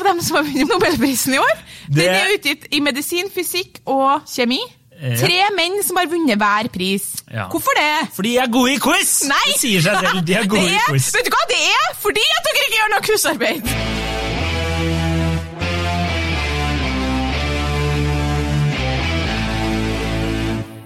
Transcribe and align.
av 0.00 0.10
dem 0.10 0.20
som 0.24 0.36
har 0.40 0.44
vunnet 0.48 0.68
Nobelprisen 0.72 1.34
i 1.34 1.38
år. 1.42 1.56
Det- 1.88 2.04
Den 2.04 2.14
er 2.14 2.34
utgitt 2.36 2.66
i 2.72 2.80
medisin, 2.80 3.30
fysikk 3.34 3.80
og 3.86 4.26
kjemi. 4.26 4.60
Ja. 5.00 5.14
Tre 5.16 5.38
menn 5.56 5.78
som 5.82 5.96
har 5.96 6.06
vunnet 6.12 6.36
hver 6.36 6.68
pris. 6.68 7.06
Ja. 7.32 7.46
Hvorfor 7.48 7.72
det? 7.78 8.10
Fordi 8.12 8.34
de 8.34 8.38
er 8.42 8.50
gode 8.52 8.74
i 8.74 8.76
quiz! 8.78 9.22
Nei! 9.28 9.46
Det 9.54 9.60
sier 9.62 9.80
seg 9.80 9.96
selv. 10.04 10.20
De 10.28 10.34
er 10.34 10.44
gode 10.44 10.66
Det 10.68 10.76
i 10.76 10.84
quiz. 10.90 11.08
Vet 11.16 11.24
du 11.24 11.30
hva 11.32 11.46
det 11.48 11.62
er? 11.70 11.88
Fordi 12.02 12.20
at 12.36 12.44
dere 12.50 12.66
ikke 12.66 12.76
gjør 12.76 12.92
noe 12.96 13.06
quizarbeid! 13.08 13.99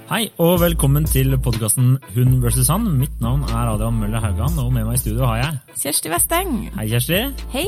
Hei 0.04 0.26
og 0.36 0.58
velkommen 0.60 1.06
til 1.08 1.32
podkasten 1.40 1.94
Hun 2.12 2.34
vs. 2.42 2.66
han. 2.68 2.84
Mitt 3.00 3.14
navn 3.24 3.40
er 3.48 3.70
Adrian 3.70 3.96
Møller 3.96 4.20
Haugan, 4.20 4.58
og 4.60 4.68
med 4.74 4.84
meg 4.84 4.98
i 4.98 5.00
studio 5.00 5.24
har 5.30 5.38
jeg 5.40 5.78
Kjersti 5.80 6.10
Westeng. 6.12 6.50
Hei, 6.74 6.84
Kjersti. 6.90 7.20
Hei. 7.54 7.64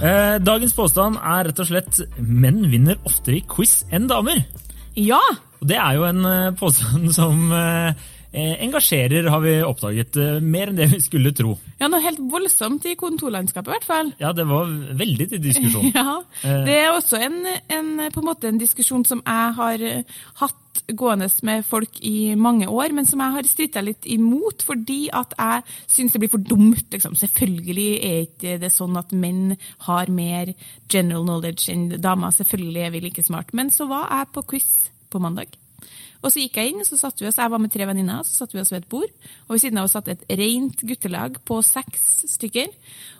Eh, 0.00 0.36
dagens 0.40 0.72
påstand 0.72 1.20
er 1.20 1.50
rett 1.50 1.60
og 1.60 1.68
slett 1.68 2.00
menn 2.24 2.62
vinner 2.72 2.96
oftere 3.04 3.36
i 3.36 3.44
quiz 3.52 3.82
enn 3.92 4.08
damer. 4.08 4.40
Ja. 4.96 5.20
Og 5.60 5.68
det 5.68 5.76
er 5.76 5.98
jo 5.98 6.08
en 6.08 6.24
eh, 6.30 6.54
påstand 6.56 7.12
som 7.18 7.52
eh, 7.52 7.92
engasjerer, 8.34 9.28
har 9.30 9.40
vi 9.44 9.54
oppdaget, 9.62 10.16
eh, 10.16 10.40
mer 10.42 10.70
enn 10.70 10.78
det 10.78 10.88
vi 10.92 11.00
skulle 11.04 11.32
tro. 11.36 11.56
ja, 11.80 11.88
noe 11.88 12.02
helt 12.02 12.18
voldsomt 12.18 12.84
i 12.90 12.96
kontorlandskapet, 12.98 13.68
i 13.70 13.74
hvert 13.76 13.88
fall. 13.88 14.12
Ja, 14.18 14.32
det 14.32 14.46
var 14.50 14.66
veldig 14.98 15.30
til 15.34 15.42
diskusjon. 15.44 15.92
Ja, 15.94 16.20
Eh. 16.44 16.64
Det 16.66 16.74
er 16.74 16.90
også 16.92 17.18
en, 17.22 17.46
en, 17.72 17.88
på 18.12 18.20
en, 18.20 18.26
måte 18.26 18.48
en 18.48 18.58
diskusjon 18.58 19.04
som 19.06 19.22
jeg 19.24 19.54
har 19.56 19.82
eh, 19.84 20.18
hatt 20.40 20.82
gående 20.92 21.28
med 21.46 21.64
folk 21.64 22.00
i 22.04 22.34
mange 22.36 22.68
år, 22.68 22.92
men 22.92 23.06
som 23.06 23.22
jeg 23.22 23.36
har 23.36 23.48
stritta 23.48 23.82
litt 23.84 24.06
imot, 24.10 24.64
fordi 24.66 25.08
at 25.14 25.32
jeg 25.38 25.62
syns 25.86 26.12
det 26.12 26.20
blir 26.24 26.32
for 26.32 26.42
dumt. 26.42 26.84
Liksom. 26.92 27.16
Selvfølgelig 27.16 27.90
er 28.04 28.20
ikke 28.26 28.58
det 28.60 28.72
sånn 28.74 28.98
at 29.00 29.14
menn 29.14 29.56
har 29.86 30.10
mer 30.12 30.52
general 30.92 31.24
knowledge 31.24 31.70
enn 31.72 31.88
damer. 32.02 32.34
Selvfølgelig 32.34 32.86
er 32.86 32.94
vi 32.96 33.04
like 33.06 33.24
smart. 33.24 33.54
Men 33.54 33.72
så 33.72 33.88
var 33.90 34.10
jeg 34.10 34.32
på 34.34 34.44
quiz 34.54 34.72
på 35.10 35.22
mandag. 35.22 35.54
Og 36.24 36.32
så 36.32 36.40
gikk 36.40 36.56
jeg 36.56 36.72
inn, 36.72 36.84
så 36.88 36.96
satt 36.96 37.20
vi 37.20 37.28
oss, 37.28 37.36
jeg 37.36 37.52
var 37.52 37.60
med 37.60 37.72
tre 37.72 37.84
venninner, 37.88 38.24
så 38.24 38.42
satt 38.44 38.54
vi 38.56 38.62
oss 38.62 38.72
ved 38.72 38.80
et 38.80 38.88
bord. 38.88 39.10
Og 39.44 39.54
ved 39.54 39.60
siden 39.60 39.80
av 39.80 39.88
oss 39.88 39.96
satt 39.96 40.08
et 40.08 40.24
rent 40.40 40.80
guttelag 40.88 41.36
på 41.44 41.58
seks 41.66 42.24
stykker. 42.32 42.72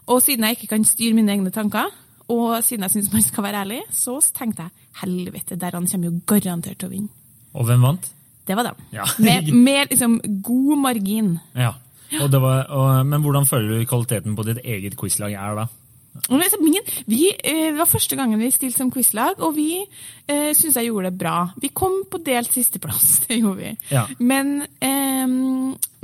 Og 0.09 0.23
siden 0.25 0.49
jeg 0.49 0.59
ikke 0.59 0.73
kan 0.73 0.89
styre 0.89 1.19
mine 1.19 1.37
egne 1.37 1.53
tanker, 1.53 1.93
og 2.33 2.57
siden 2.65 2.87
jeg 2.87 2.95
syns 2.95 3.13
man 3.13 3.27
skal 3.27 3.45
være 3.45 3.63
ærlig, 3.67 3.83
så 3.93 4.17
tenkte 4.33 4.65
jeg 4.65 4.89
helvete, 5.03 5.61
der 5.61 5.77
han 5.77 5.89
kommer 5.91 6.09
jo 6.09 6.21
garantert 6.33 6.81
til 6.81 6.89
å 6.89 6.95
vinne. 6.95 7.13
Og 7.55 7.69
hvem 7.69 7.85
vant? 7.85 8.09
Det 8.49 8.57
var 8.57 8.69
dem. 8.71 8.81
Ja. 8.93 9.05
Med, 9.21 9.53
med 9.53 9.93
liksom 9.93 10.19
god 10.45 10.81
margin. 10.81 11.35
Ja. 11.57 11.75
Og 12.23 12.29
det 12.33 12.41
var, 12.41 12.67
og, 12.73 13.07
men 13.07 13.25
hvordan 13.25 13.47
føler 13.49 13.81
du 13.81 13.89
kvaliteten 13.89 14.37
på 14.37 14.45
ditt 14.47 14.61
eget 14.65 14.97
quizlag 15.01 15.37
er 15.37 15.61
da? 15.61 15.69
Og 16.15 16.39
liksom 16.39 16.63
min, 16.63 16.85
vi, 17.11 17.27
eh, 17.35 17.73
det 17.73 17.79
var 17.79 17.91
første 17.91 18.17
gangen 18.17 18.39
vi 18.39 18.51
stilte 18.55 18.79
som 18.79 18.91
quizlag, 18.95 19.41
og 19.43 19.57
vi 19.57 19.81
eh, 19.83 20.53
syns 20.55 20.79
jeg 20.79 20.89
gjorde 20.89 21.11
det 21.11 21.19
bra. 21.19 21.39
Vi 21.61 21.73
kom 21.75 22.05
på 22.11 22.21
delt 22.25 22.53
sisteplass, 22.55 23.17
det 23.27 23.41
gjorde 23.41 23.59
vi. 23.61 23.73
Ja. 23.91 24.05
Men, 24.19 24.61
eh, 24.79 25.27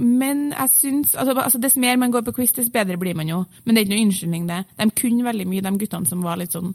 men 0.02 0.42
jeg 0.50 0.74
syns 0.74 1.14
altså, 1.14 1.36
altså, 1.38 1.60
Dess 1.62 1.78
mer 1.80 2.00
man 2.00 2.12
går 2.12 2.24
på 2.26 2.34
quiz, 2.40 2.52
dess 2.56 2.72
bedre 2.74 2.98
blir 3.00 3.14
man 3.14 3.30
jo. 3.30 3.44
Men 3.64 3.74
det 3.74 3.82
er 3.82 3.86
ikke 3.86 3.94
noe 3.94 4.08
unnskyldning, 4.08 4.50
det. 4.50 4.64
De 4.80 4.88
kunne 5.02 5.28
veldig 5.28 5.46
mye, 5.52 5.64
de 5.68 5.76
guttene 5.84 6.10
som 6.10 6.26
var 6.26 6.42
litt 6.42 6.58
sånn 6.58 6.74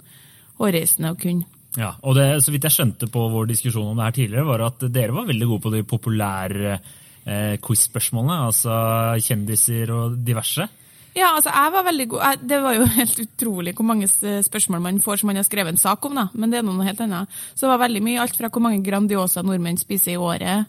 hårreisende 0.61 1.11
og 1.11 1.19
kunne. 1.19 1.50
Ja, 1.75 1.91
og 2.08 2.16
det, 2.16 2.30
så 2.39 2.53
vidt 2.53 2.63
jeg 2.69 2.78
skjønte 2.78 3.11
på 3.11 3.25
vår 3.33 3.50
diskusjon 3.50 3.91
om 3.91 4.00
det 4.00 4.08
her 4.08 4.16
tidligere, 4.16 4.47
var 4.47 4.63
at 4.69 4.88
dere 4.95 5.16
var 5.16 5.28
veldig 5.28 5.50
gode 5.50 5.66
på 5.66 5.73
de 5.73 5.83
populære 5.83 6.72
eh, 6.72 7.56
quiz-spørsmålene, 7.59 8.38
altså 8.47 8.78
kjendiser 9.19 9.91
og 9.91 10.16
diverse. 10.23 10.69
Ja, 11.16 11.30
altså 11.38 11.52
jeg 11.54 11.72
var 11.72 11.86
veldig 11.88 12.06
god. 12.12 12.24
Jeg, 12.28 12.40
det 12.52 12.58
var 12.66 12.76
jo 12.76 12.86
helt 13.00 13.20
utrolig 13.24 13.74
hvor 13.78 13.88
mange 13.88 14.10
spørsmål 14.12 14.82
man 14.84 15.02
får 15.04 15.22
som 15.22 15.32
man 15.32 15.40
har 15.40 15.48
skrevet 15.48 15.72
en 15.76 15.80
sak 15.80 16.04
om, 16.10 16.18
da. 16.20 16.28
Men 16.36 16.52
det 16.52 16.60
er 16.60 16.68
noe 16.68 16.84
helt 16.88 17.02
annet. 17.06 17.32
Så 17.56 17.66
det 17.66 17.72
var 17.72 17.84
veldig 17.86 18.04
mye, 18.04 18.20
alt 18.26 18.36
fra 18.36 18.50
hvor 18.52 18.64
mange 18.66 18.84
Grandiosa 18.84 19.44
nordmenn 19.46 19.80
spiser 19.80 20.16
i 20.18 20.20
året, 20.20 20.68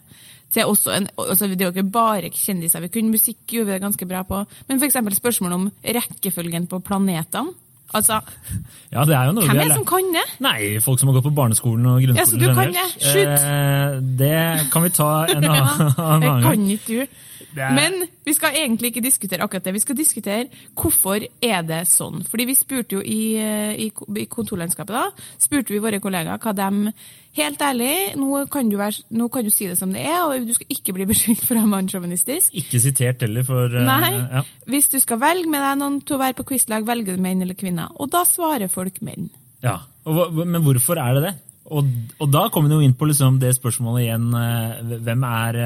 til 0.55 0.63
også 0.63 0.93
en 0.95 1.09
altså 1.19 1.49
Det 1.51 1.59
er 1.59 1.65
jo 1.67 1.73
ikke 1.75 1.91
bare 1.91 2.29
kjendiser. 2.31 2.79
Vi 2.85 2.87
kunne 2.93 3.11
musikk 3.11 3.41
gjorde 3.51 3.67
vi 3.67 3.73
det 3.75 3.81
ganske 3.83 4.07
bra 4.07 4.21
på. 4.23 4.45
Men 4.69 4.79
f.eks. 4.79 4.95
spørsmål 5.19 5.55
om 5.57 5.65
rekkefølgen 5.83 6.69
på 6.71 6.79
planetene. 6.87 7.51
Altså, 7.95 8.21
Ja, 8.95 9.03
det 9.07 9.15
er 9.15 9.27
jo 9.27 9.35
noe 9.35 9.43
hvem 9.47 9.59
er 9.59 9.69
det 9.69 9.75
som 9.77 9.85
kan 9.87 10.07
det? 10.15 10.23
Nei, 10.43 10.57
folk 10.83 10.99
som 10.99 11.11
har 11.11 11.19
gått 11.19 11.27
på 11.27 11.35
barneskolen 11.35 11.85
og 11.91 11.99
grunnskolen 12.03 12.19
Ja, 12.19 12.25
så 12.27 12.39
du 12.39 12.47
kan 12.55 12.71
det. 12.75 12.87
Shoot. 13.03 13.35
Eh, 13.35 13.99
det 14.23 14.71
kan 14.71 14.83
vi 14.87 14.91
ta 14.95 15.11
en 15.31 15.47
annen 15.51 16.27
gang. 16.27 16.43
kan 16.47 16.65
ikke 16.75 16.87
du. 17.03 17.23
Er- 17.59 17.75
Men 17.75 18.07
vi 18.25 18.33
skal 18.33 18.55
egentlig 18.55 18.91
ikke 18.93 19.03
diskutere 19.05 19.43
akkurat 19.43 19.63
det. 19.63 19.73
Vi 19.73 19.83
skal 19.83 19.95
diskutere 19.97 20.47
hvorfor 20.75 21.25
er 21.41 21.61
det 21.63 21.83
sånn. 21.87 22.23
Fordi 22.27 22.45
vi 22.45 22.55
spurte 22.55 22.97
jo 22.97 23.01
i, 23.01 23.35
eh, 23.41 23.73
i, 23.87 23.91
i 23.91 24.25
kontorlandskapet 24.25 24.93
da, 24.93 25.05
spurte 25.37 25.73
vi 25.73 25.79
våre 25.83 25.99
kollegaer 26.03 26.37
hva 26.39 26.55
de 26.55 26.93
Helt 27.37 27.61
ærlig, 27.61 28.15
nå 28.17 28.47
kan, 28.49 28.65
du 28.65 28.79
være, 28.79 29.03
nå 29.13 29.27
kan 29.29 29.45
du 29.45 29.51
si 29.53 29.67
det 29.69 29.75
som 29.77 29.91
det 29.93 30.01
er, 30.09 30.23
og 30.25 30.47
du 30.47 30.55
skal 30.55 30.71
ikke 30.73 30.95
bli 30.97 31.05
beskyldt 31.05 31.43
for 31.45 31.53
å 31.53 31.59
være 31.59 31.69
mannssjåvinistisk. 31.69 32.55
Ikke 32.57 32.79
sitert 32.81 33.21
heller, 33.21 33.45
for 33.45 33.69
uh, 33.69 33.83
Nei. 33.85 34.09
ja. 34.17 34.41
Hvis 34.65 34.89
du 34.89 34.97
skal 35.03 35.19
velge 35.21 35.45
med 35.51 35.61
deg 35.61 35.75
noen 35.77 35.99
til 36.01 36.17
å 36.17 36.21
være 36.23 36.33
på 36.39 36.47
quizlag, 36.49 36.87
velger 36.87 37.13
du 37.13 37.21
menn 37.21 37.43
eller 37.45 37.53
kvinner. 37.59 37.91
Og 38.01 38.09
da 38.09 38.23
svarer 38.25 38.71
folk 38.73 38.97
menn. 39.05 39.29
Ja, 39.61 39.75
og, 40.09 40.33
Men 40.39 40.65
hvorfor 40.65 40.97
er 40.97 41.13
det 41.19 41.23
det? 41.27 41.35
Og, 41.77 41.93
og 42.23 42.31
da 42.31 42.47
kommer 42.49 42.71
vi 42.71 42.79
jo 42.79 42.87
inn 42.87 42.97
på 42.97 43.05
liksom 43.09 43.37
det 43.41 43.51
spørsmålet 43.57 44.05
igjen 44.05 44.27
eh, 44.39 44.99
Hvem 45.03 45.25
er 45.27 45.57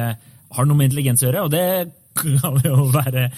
Har 0.56 0.68
noe 0.68 0.78
med 0.80 0.90
intelligens 0.92 1.24
å 1.24 1.30
gjøre? 1.30 1.44
Og 1.48 1.52
det 1.54 1.66
kan 2.22 2.58
vi 2.60 2.68
jo 2.68 2.90
være 2.92 3.30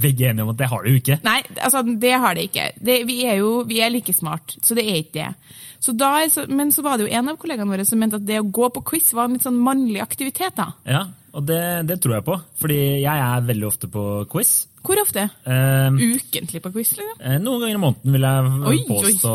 begge 0.00 0.30
enige 0.30 0.46
om 0.46 0.54
at 0.54 0.60
det 0.62 0.68
har 0.70 0.84
det 0.84 0.94
jo 0.94 1.00
ikke. 1.02 1.18
Nei, 1.26 1.38
altså, 1.60 1.82
det 1.84 2.14
har 2.22 2.38
det 2.38 2.46
ikke. 2.48 2.70
Det, 2.80 2.98
vi 3.08 3.18
er 3.28 3.40
jo 3.42 3.50
vi 3.68 3.82
er 3.84 3.92
like 3.92 4.14
smart, 4.16 4.56
så 4.64 4.76
det 4.78 4.86
er 4.88 5.02
ikke 5.02 5.18
det. 5.18 5.60
Så 5.84 5.92
da, 5.92 6.14
men 6.48 6.70
så 6.72 6.80
var 6.86 6.96
det 6.96 7.04
jo 7.10 7.18
en 7.18 7.28
av 7.28 7.36
kollegaene 7.36 7.68
våre 7.68 7.84
som 7.84 8.00
mente 8.00 8.16
at 8.16 8.24
det 8.24 8.38
å 8.40 8.46
gå 8.48 8.70
på 8.72 8.80
quiz 8.94 9.10
var 9.12 9.28
en 9.28 9.36
litt 9.36 9.44
sånn 9.44 9.60
mannlig 9.60 10.00
aktivitet. 10.00 10.56
da. 10.56 10.70
Ja, 10.88 11.02
Og 11.36 11.44
det, 11.44 11.60
det 11.90 11.98
tror 12.00 12.14
jeg 12.16 12.24
på, 12.24 12.38
fordi 12.62 12.78
jeg 13.02 13.24
er 13.26 13.44
veldig 13.50 13.66
ofte 13.68 13.90
på 13.92 14.04
quiz. 14.32 14.54
Hvor 14.84 15.00
ofte? 15.00 15.26
Uh, 15.48 15.92
Ukentlig 15.96 16.60
på 16.64 16.72
quiz, 16.74 16.90
liksom? 16.96 17.20
Uh, 17.20 17.36
noen 17.40 17.62
ganger 17.62 17.76
i 17.76 17.82
måneden 17.84 18.16
vil 18.16 18.26
jeg 18.28 18.50
Oi, 18.54 18.74
oi. 18.78 18.88
påstå 18.88 19.32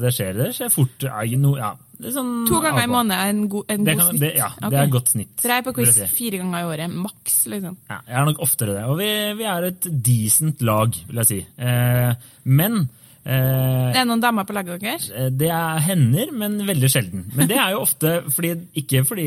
det 0.00 0.12
skjer. 0.16 0.38
Det 0.42 0.46
skjer 0.56 0.72
fort. 0.72 1.04
Ja, 1.08 1.24
no, 1.40 1.54
ja, 1.60 1.72
sånn, 2.00 2.32
To 2.48 2.60
ganger 2.64 2.84
i 2.84 2.90
måneden 2.90 3.14
er 3.16 3.30
en, 3.32 3.42
god, 3.52 3.64
en 3.72 3.84
Det 3.86 3.94
god 3.96 4.02
kan, 4.02 4.10
snitt? 4.12 4.20
det, 4.26 4.32
ja, 4.36 4.50
okay. 4.56 4.70
det 4.74 4.78
er 4.82 4.92
godt 4.92 5.08
snitt. 5.14 5.32
Så 5.40 5.48
jeg 5.50 5.56
er 5.62 5.66
på 5.66 5.74
quiz 5.78 5.94
si. 5.96 6.06
fire 6.18 6.42
ganger 6.42 6.58
i 6.60 6.68
året, 6.74 6.94
maks, 7.06 7.38
liksom. 7.52 7.76
Ja, 7.88 7.98
jeg 8.08 8.20
er 8.20 8.28
nok 8.30 8.42
oftere 8.46 8.76
det. 8.76 8.84
Og 8.90 8.98
vi, 9.00 9.10
vi 9.40 9.48
er 9.54 9.68
et 9.70 9.88
decent 10.10 10.62
lag, 10.66 11.00
vil 11.08 11.22
jeg 11.22 11.30
si. 11.30 11.40
Eh, 11.56 12.28
men 12.44 12.78
eh, 13.24 13.88
Det 13.94 14.00
er 14.02 14.08
noen 14.08 14.22
damer 14.22 14.46
på 14.48 14.54
laget 14.56 14.80
deres? 14.84 15.08
det 15.40 15.48
er 15.50 15.80
hender, 15.88 16.30
men 16.32 16.58
veldig 16.68 16.90
sjelden. 16.92 17.24
Men 17.34 17.48
det 17.50 17.56
er 17.58 17.72
jo 17.74 17.80
ofte 17.86 18.16
fordi, 18.34 18.52
ikke 18.82 19.04
fordi 19.08 19.26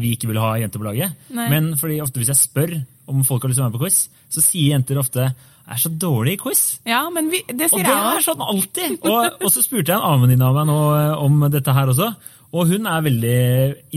vi 0.00 0.14
ikke 0.16 0.30
vil 0.30 0.40
ha 0.42 0.54
jenter 0.62 0.80
på 0.80 0.88
laget, 0.88 1.18
Nei. 1.34 1.48
men 1.52 1.72
fordi 1.80 2.00
ofte 2.04 2.22
hvis 2.22 2.32
jeg 2.32 2.40
spør 2.44 2.78
om 3.08 3.22
folk 3.24 3.42
har 3.42 3.48
lyst 3.52 3.56
til 3.58 3.64
å 3.64 3.68
være 3.68 3.72
med 3.74 3.80
på 3.80 3.84
quiz, 3.86 4.00
så 4.28 4.42
sier 4.44 4.74
jenter 4.74 4.98
ofte 5.00 5.30
er 5.68 5.80
så 5.82 5.90
dårlig 5.92 6.36
i 6.36 6.40
quiz. 6.40 6.62
Ja, 6.88 7.02
men 7.12 7.28
vi, 7.32 7.42
det 7.48 7.68
Og 7.68 7.78
sier 7.78 7.86
det 7.86 7.94
er 7.94 8.24
sånn 8.24 8.44
alltid! 8.44 8.98
Og, 9.04 9.38
og 9.44 9.52
så 9.52 9.62
spurte 9.64 9.92
jeg 9.92 9.98
en 9.98 10.06
annen 10.06 10.24
venninne 10.26 10.48
av 10.48 10.56
meg 10.56 10.68
nå 10.70 10.78
eh, 10.96 11.24
om 11.26 11.42
dette 11.52 11.74
her 11.76 11.92
også. 11.92 12.12
Og 12.56 12.70
hun 12.70 12.88
er 12.88 13.04
veldig 13.04 13.40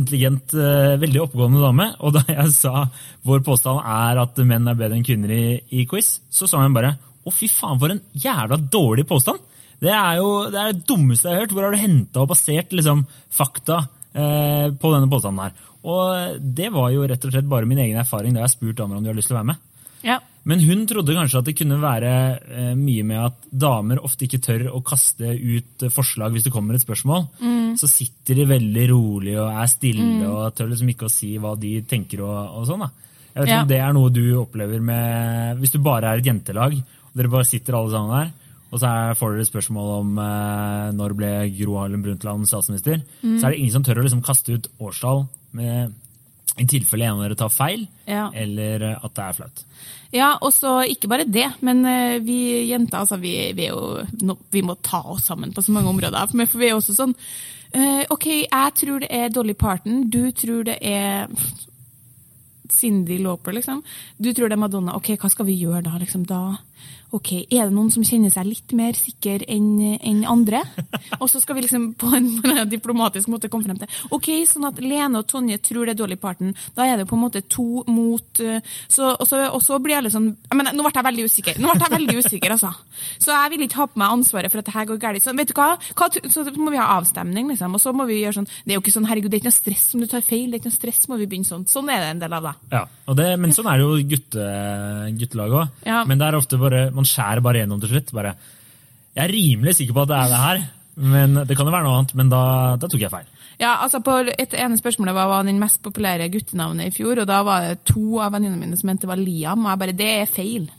intelligent, 0.01 0.55
eh, 0.59 0.97
veldig 0.99 1.21
oppegående 1.23 1.61
dame. 1.63 1.87
Og 2.03 2.17
da 2.17 2.25
jeg 2.27 2.51
sa 2.57 2.83
vår 3.27 3.45
påstand 3.47 3.79
er 3.79 4.19
at 4.25 4.43
menn 4.43 4.67
er 4.67 4.79
bedre 4.79 4.99
enn 4.99 5.07
kvinner 5.07 5.31
i, 5.31 5.45
i 5.71 5.87
quiz, 5.87 6.17
så 6.31 6.49
sa 6.49 6.63
hun 6.63 6.75
bare 6.75 6.97
å 7.21 7.31
fy 7.31 7.47
faen, 7.51 7.79
for 7.79 7.93
en 7.93 8.03
jævla 8.17 8.59
dårlig 8.71 9.07
påstand! 9.09 9.47
Det 9.81 9.89
er 9.89 10.19
jo 10.19 10.27
det, 10.51 10.59
er 10.61 10.75
det 10.75 10.85
dummeste 10.85 11.25
jeg 11.25 11.37
har 11.37 11.45
hørt. 11.45 11.53
Hvor 11.57 11.65
har 11.65 11.73
du 11.73 11.81
henta 11.81 12.21
og 12.21 12.29
basert 12.29 12.73
liksom, 12.75 13.01
fakta 13.33 13.79
eh, 14.13 14.67
på 14.77 14.91
denne 14.93 15.09
påstanden 15.09 15.47
her? 15.47 15.67
Og 15.81 16.41
det 16.59 16.69
var 16.75 16.91
jo 16.93 17.07
rett 17.09 17.23
og 17.25 17.33
slett 17.33 17.49
bare 17.49 17.65
min 17.65 17.81
egen 17.81 17.97
erfaring 17.97 18.35
da 18.35 18.43
jeg 18.43 18.53
spurte 18.53 18.83
damer 18.83 18.99
om 18.99 19.05
de 19.05 19.09
har 19.09 19.17
lyst 19.17 19.31
til 19.31 19.39
å 19.39 19.39
være 19.39 19.53
med. 19.55 19.63
Ja. 20.03 20.19
Men 20.49 20.59
hun 20.65 20.87
trodde 20.89 21.13
kanskje 21.13 21.37
at 21.37 21.45
det 21.45 21.53
kunne 21.59 21.77
være 21.81 22.11
eh, 22.49 22.71
mye 22.77 23.03
med 23.05 23.19
at 23.27 23.43
damer 23.61 23.99
ofte 24.01 24.25
ikke 24.25 24.39
tør 24.41 24.63
å 24.73 24.79
kaste 24.81 25.29
ut 25.37 25.83
eh, 25.85 25.91
forslag 25.93 26.33
hvis 26.33 26.47
det 26.47 26.53
kommer 26.55 26.73
et 26.77 26.81
spørsmål. 26.81 27.27
Så 27.77 27.87
sitter 27.87 28.35
de 28.41 28.47
veldig 28.49 28.87
rolig 28.89 29.35
og 29.39 29.51
er 29.53 29.69
stille 29.71 30.25
og 30.27 30.55
tør 30.57 30.71
liksom 30.73 30.89
ikke 30.91 31.05
å 31.07 31.13
si 31.13 31.35
hva 31.39 31.53
de 31.61 31.75
tenker. 31.87 32.23
og, 32.25 32.57
og 32.57 32.65
sånn 32.67 32.81
da. 32.83 32.89
Jeg 33.31 33.37
vet 33.37 33.47
ikke 33.47 33.55
Ja. 33.55 33.61
om 33.61 33.69
det 33.69 33.79
er 33.79 33.93
noe 33.95 34.09
du 34.11 34.23
opplever 34.41 34.81
med 34.83 35.59
Hvis 35.61 35.71
du 35.71 35.79
bare 35.79 36.09
er 36.09 36.17
et 36.19 36.25
jentelag, 36.27 36.73
og 36.75 37.13
dere 37.15 37.31
bare 37.31 37.47
sitter 37.47 37.77
alle 37.77 37.91
sammen 37.93 38.11
der, 38.17 38.33
og 38.71 38.79
så 38.81 38.87
er, 38.89 39.13
får 39.19 39.37
dere 39.37 39.45
spørsmål 39.51 39.93
om 39.99 40.17
eh, 40.25 40.89
når 40.97 41.15
ble 41.21 41.31
Gro 41.61 41.77
Harlem 41.79 42.01
Brundtland 42.03 42.49
statsminister, 42.49 43.01
så 43.21 43.45
er 43.45 43.51
det 43.53 43.59
ingen 43.61 43.71
som 43.77 43.83
tør 43.85 44.01
å 44.01 44.05
liksom 44.09 44.23
kaste 44.25 44.57
ut 44.57 44.67
årstall 44.81 45.25
med 45.59 45.93
i 46.61 46.67
tilfelle 46.69 47.07
en 47.07 47.17
av 47.19 47.25
dere 47.25 47.37
tar 47.39 47.51
feil, 47.53 47.87
Ja. 48.09 48.27
eller 48.33 48.85
eh, 48.91 48.99
at 49.05 49.15
det 49.17 49.25
er 49.25 49.37
flaut. 49.39 49.63
Ja, 50.11 50.33
og 50.43 50.51
så 50.53 50.81
ikke 50.91 51.07
bare 51.11 51.25
det, 51.25 51.47
men 51.63 51.85
eh, 51.87 52.19
vi 52.19 52.67
jenter 52.69 52.99
altså, 52.99 53.17
vi, 53.21 53.33
vi, 53.57 53.69
jo, 53.69 54.03
no, 54.21 54.37
vi 54.51 54.61
må 54.65 54.75
ta 54.83 54.99
oss 55.13 55.25
sammen 55.31 55.53
på 55.55 55.63
så 55.63 55.71
mange 55.75 55.89
områder. 55.89 56.31
For 56.45 56.59
vi 56.59 56.67
er 56.69 56.75
også 56.75 56.97
sånn 56.97 57.15
uh, 57.15 58.03
OK, 58.11 58.27
jeg 58.43 58.73
tror 58.81 59.03
det 59.03 59.11
er 59.15 59.31
Dolly 59.31 59.55
Parton, 59.55 60.09
du 60.11 60.25
tror 60.35 60.65
det 60.67 60.77
er 60.83 61.31
Cindy 62.71 63.17
Lauper, 63.23 63.55
liksom. 63.55 63.81
Du 64.17 64.31
tror 64.33 64.49
det 64.49 64.57
er 64.57 64.61
Madonna. 64.61 64.95
OK, 64.97 65.13
hva 65.19 65.29
skal 65.31 65.47
vi 65.47 65.57
gjøre 65.59 65.83
da? 65.87 65.97
liksom 66.01 66.23
da? 66.27 66.57
Ok, 67.15 67.31
er 67.51 67.67
det 67.67 67.75
noen 67.75 67.91
som 67.93 68.05
kjenner 68.07 68.31
seg 68.33 68.47
litt 68.47 68.73
mer 68.77 68.97
sikker 68.97 69.43
enn 69.51 69.97
enn 69.99 70.23
andre? 70.29 70.61
Og 71.19 71.27
så 71.31 71.41
skal 71.41 71.57
vi 71.57 71.65
liksom 71.65 71.91
på 71.99 72.11
en, 72.15 72.29
på 72.41 72.51
en 72.55 72.69
diplomatisk 72.69 73.31
måte 73.31 73.49
komme 73.51 73.67
frem 73.67 73.79
til 73.81 74.15
ok, 74.15 74.29
sånn 74.49 74.67
at 74.69 74.79
Lene 74.83 75.21
og 75.21 75.27
Tonje 75.29 75.59
tror 75.63 75.87
det 75.87 75.95
er 75.95 76.01
dårlig 76.03 76.19
parten. 76.21 76.55
Da 76.77 76.87
er 76.87 77.01
det 77.01 77.07
på 77.09 77.17
en 77.17 77.23
måte 77.25 77.43
to 77.51 77.83
mot 77.89 78.41
eh, 78.43 78.61
så, 78.87 79.13
og, 79.13 79.25
så, 79.27 79.43
og 79.51 79.61
så 79.63 79.79
blir 79.83 79.97
jeg 79.97 80.07
litt 80.07 80.15
sånn 80.15 80.31
jeg 80.31 80.57
mener, 80.57 80.75
Nå 80.75 80.85
ble 80.85 80.93
jeg 80.95 81.07
veldig 81.07 81.25
usikker, 81.27 81.59
Nå 81.61 81.73
ble 81.73 81.85
jeg 81.85 81.95
veldig 81.95 82.17
usikker, 82.21 82.55
altså. 82.55 82.71
Så 83.21 83.33
jeg 83.33 83.53
vil 83.53 83.65
ikke 83.65 83.81
ha 83.81 83.87
på 83.91 84.01
meg 84.01 84.15
ansvaret 84.17 84.53
for 84.53 84.61
at 84.61 84.67
det 84.67 84.75
her 84.75 84.87
går 84.89 84.99
galt. 85.01 85.23
Så 85.23 85.33
vet 85.37 85.51
du 85.51 85.55
hva? 85.57 85.69
hva 85.97 86.09
så 86.31 86.45
må 86.57 86.71
vi 86.73 86.79
ha 86.79 86.87
avstemning, 86.97 87.49
liksom. 87.51 87.75
Og 87.77 87.83
så 87.83 87.93
må 87.95 88.07
vi 88.09 88.21
gjøre 88.21 88.39
sånn 88.39 88.49
Det 88.51 88.73
er 88.73 88.77
jo 88.77 88.83
ikke 88.83 88.95
sånn, 88.95 89.07
herregud, 89.09 89.31
det 89.31 89.39
er 89.39 89.43
ikke 89.43 89.51
noe 89.51 89.57
stress 89.59 89.85
om 89.95 90.03
du 90.03 90.09
tar 90.11 90.25
feil. 90.25 90.47
det 90.49 90.59
er 90.59 90.63
ikke 90.63 90.71
noe 90.71 90.79
stress, 90.79 91.01
må 91.11 91.19
vi 91.19 91.29
begynne 91.31 91.49
sånn. 91.49 91.67
Sånn 91.69 91.91
er 91.91 92.03
det 92.05 92.11
en 92.15 92.23
del 92.23 92.37
av 92.37 92.47
det. 92.47 92.53
Ja, 92.73 92.83
det, 93.19 93.27
Men 93.41 93.55
sånn 93.55 93.69
er 93.71 93.81
det 93.81 93.87
jo 93.87 94.07
gutte, 94.13 94.47
guttelag 95.21 95.57
òg. 95.61 95.77
Ja. 95.87 96.01
Men 96.09 96.21
det 96.21 96.29
er 96.29 96.39
ofte 96.39 96.59
bare, 96.61 96.83
man 97.01 97.09
skjærer 97.09 97.43
bare 97.43 97.63
gjennom 97.63 97.81
til 97.81 97.95
slutt. 97.95 98.13
bare, 98.15 98.35
Jeg 99.15 99.25
er 99.25 99.33
rimelig 99.35 99.75
sikker 99.75 99.97
på 99.97 100.05
at 100.05 100.11
det 100.11 100.17
er 100.17 100.31
det 100.31 100.41
her, 100.45 100.65
men 100.95 101.33
det 101.47 101.57
kan 101.57 101.67
jo 101.67 101.73
være 101.73 101.87
noe 101.87 101.99
annet. 101.99 102.15
Men 102.15 102.31
da, 102.31 102.41
da 102.79 102.87
tok 102.87 103.01
jeg 103.01 103.11
feil. 103.11 103.29
Ja, 103.61 103.75
altså 103.83 103.99
på 104.01 104.15
Et 104.39 104.53
ene 104.57 104.77
spørsmålet 104.79 105.13
var 105.13 105.27
hva 105.29 105.41
den 105.45 105.59
mest 105.61 105.81
populære 105.85 106.31
guttenavnet 106.33 106.89
i 106.89 106.95
fjor, 106.95 107.21
og 107.21 107.27
da 107.29 107.41
var 107.45 107.67
det 107.67 107.83
to 107.85 108.21
av 108.23 108.33
venninnene 108.33 108.61
mine 108.63 108.79
som 108.79 108.89
mente 108.89 109.05
det 109.05 109.11
var 109.11 109.21
Liam, 109.21 109.65
og 109.65 109.73
jeg 109.73 109.81
bare 109.83 109.97
Det 109.99 110.11
er 110.21 110.31
feil. 110.31 110.69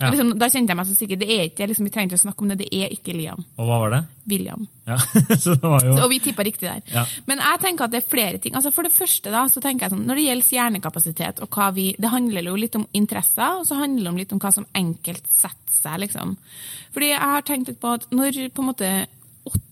Ja. 0.00 0.08
Liksom, 0.08 0.30
da 0.40 0.48
kjente 0.48 0.72
jeg 0.72 0.78
meg 0.78 0.86
så 0.88 0.94
sikker. 0.96 1.18
Det 1.20 1.26
er 1.28 1.42
ikke, 1.50 1.66
liksom, 1.68 1.84
Vi 1.84 1.90
trenger 1.92 2.08
ikke 2.08 2.18
å 2.18 2.22
snakke 2.22 2.44
om 2.44 2.50
det. 2.50 2.56
Det 2.62 2.68
er 2.72 2.92
ikke 2.94 3.12
Liam. 3.12 3.42
Og 3.60 3.68
hva 3.68 3.80
var 3.82 3.92
det? 3.92 4.00
William. 4.32 4.62
Ja, 4.88 4.96
så 5.42 5.54
det 5.60 5.72
var 5.74 5.84
jo... 5.84 5.92
Så, 5.92 6.06
og 6.06 6.12
vi 6.14 6.20
tippa 6.24 6.46
riktig 6.46 6.68
der. 6.68 6.80
Ja. 6.94 7.04
Men 7.28 7.42
jeg 7.44 7.60
tenker 7.66 7.84
at 7.84 7.92
det 7.92 8.00
er 8.00 8.08
flere 8.08 8.40
ting. 8.40 8.56
Altså 8.56 8.72
For 8.72 8.88
det 8.88 8.94
første 8.96 9.32
da, 9.34 9.44
så 9.52 9.60
tenker 9.60 9.86
jeg 9.86 9.94
sånn, 9.94 10.06
Når 10.08 10.20
det 10.20 10.26
gjelder 10.26 10.56
hjernekapasitet, 10.56 11.44
og 11.44 11.52
hva 11.52 11.68
vi, 11.76 11.86
det 12.00 12.12
handler 12.14 12.48
jo 12.48 12.58
litt 12.64 12.80
om 12.80 12.88
interesser, 12.96 13.60
og 13.60 13.68
så 13.68 13.78
handler 13.82 14.06
det 14.08 14.14
om 14.14 14.20
litt 14.22 14.34
om 14.36 14.42
hva 14.42 14.54
som 14.56 14.68
enkelt 14.80 15.28
setter 15.28 15.80
seg. 15.80 16.00
liksom. 16.06 16.36
Fordi 16.96 17.12
jeg 17.12 17.32
har 17.34 17.48
tenkt 17.48 17.72
litt 17.72 17.80
på 17.82 17.96
at 17.98 18.08
når 18.14 18.44
på 18.56 18.64
en 18.64 18.70
måte 18.72 18.92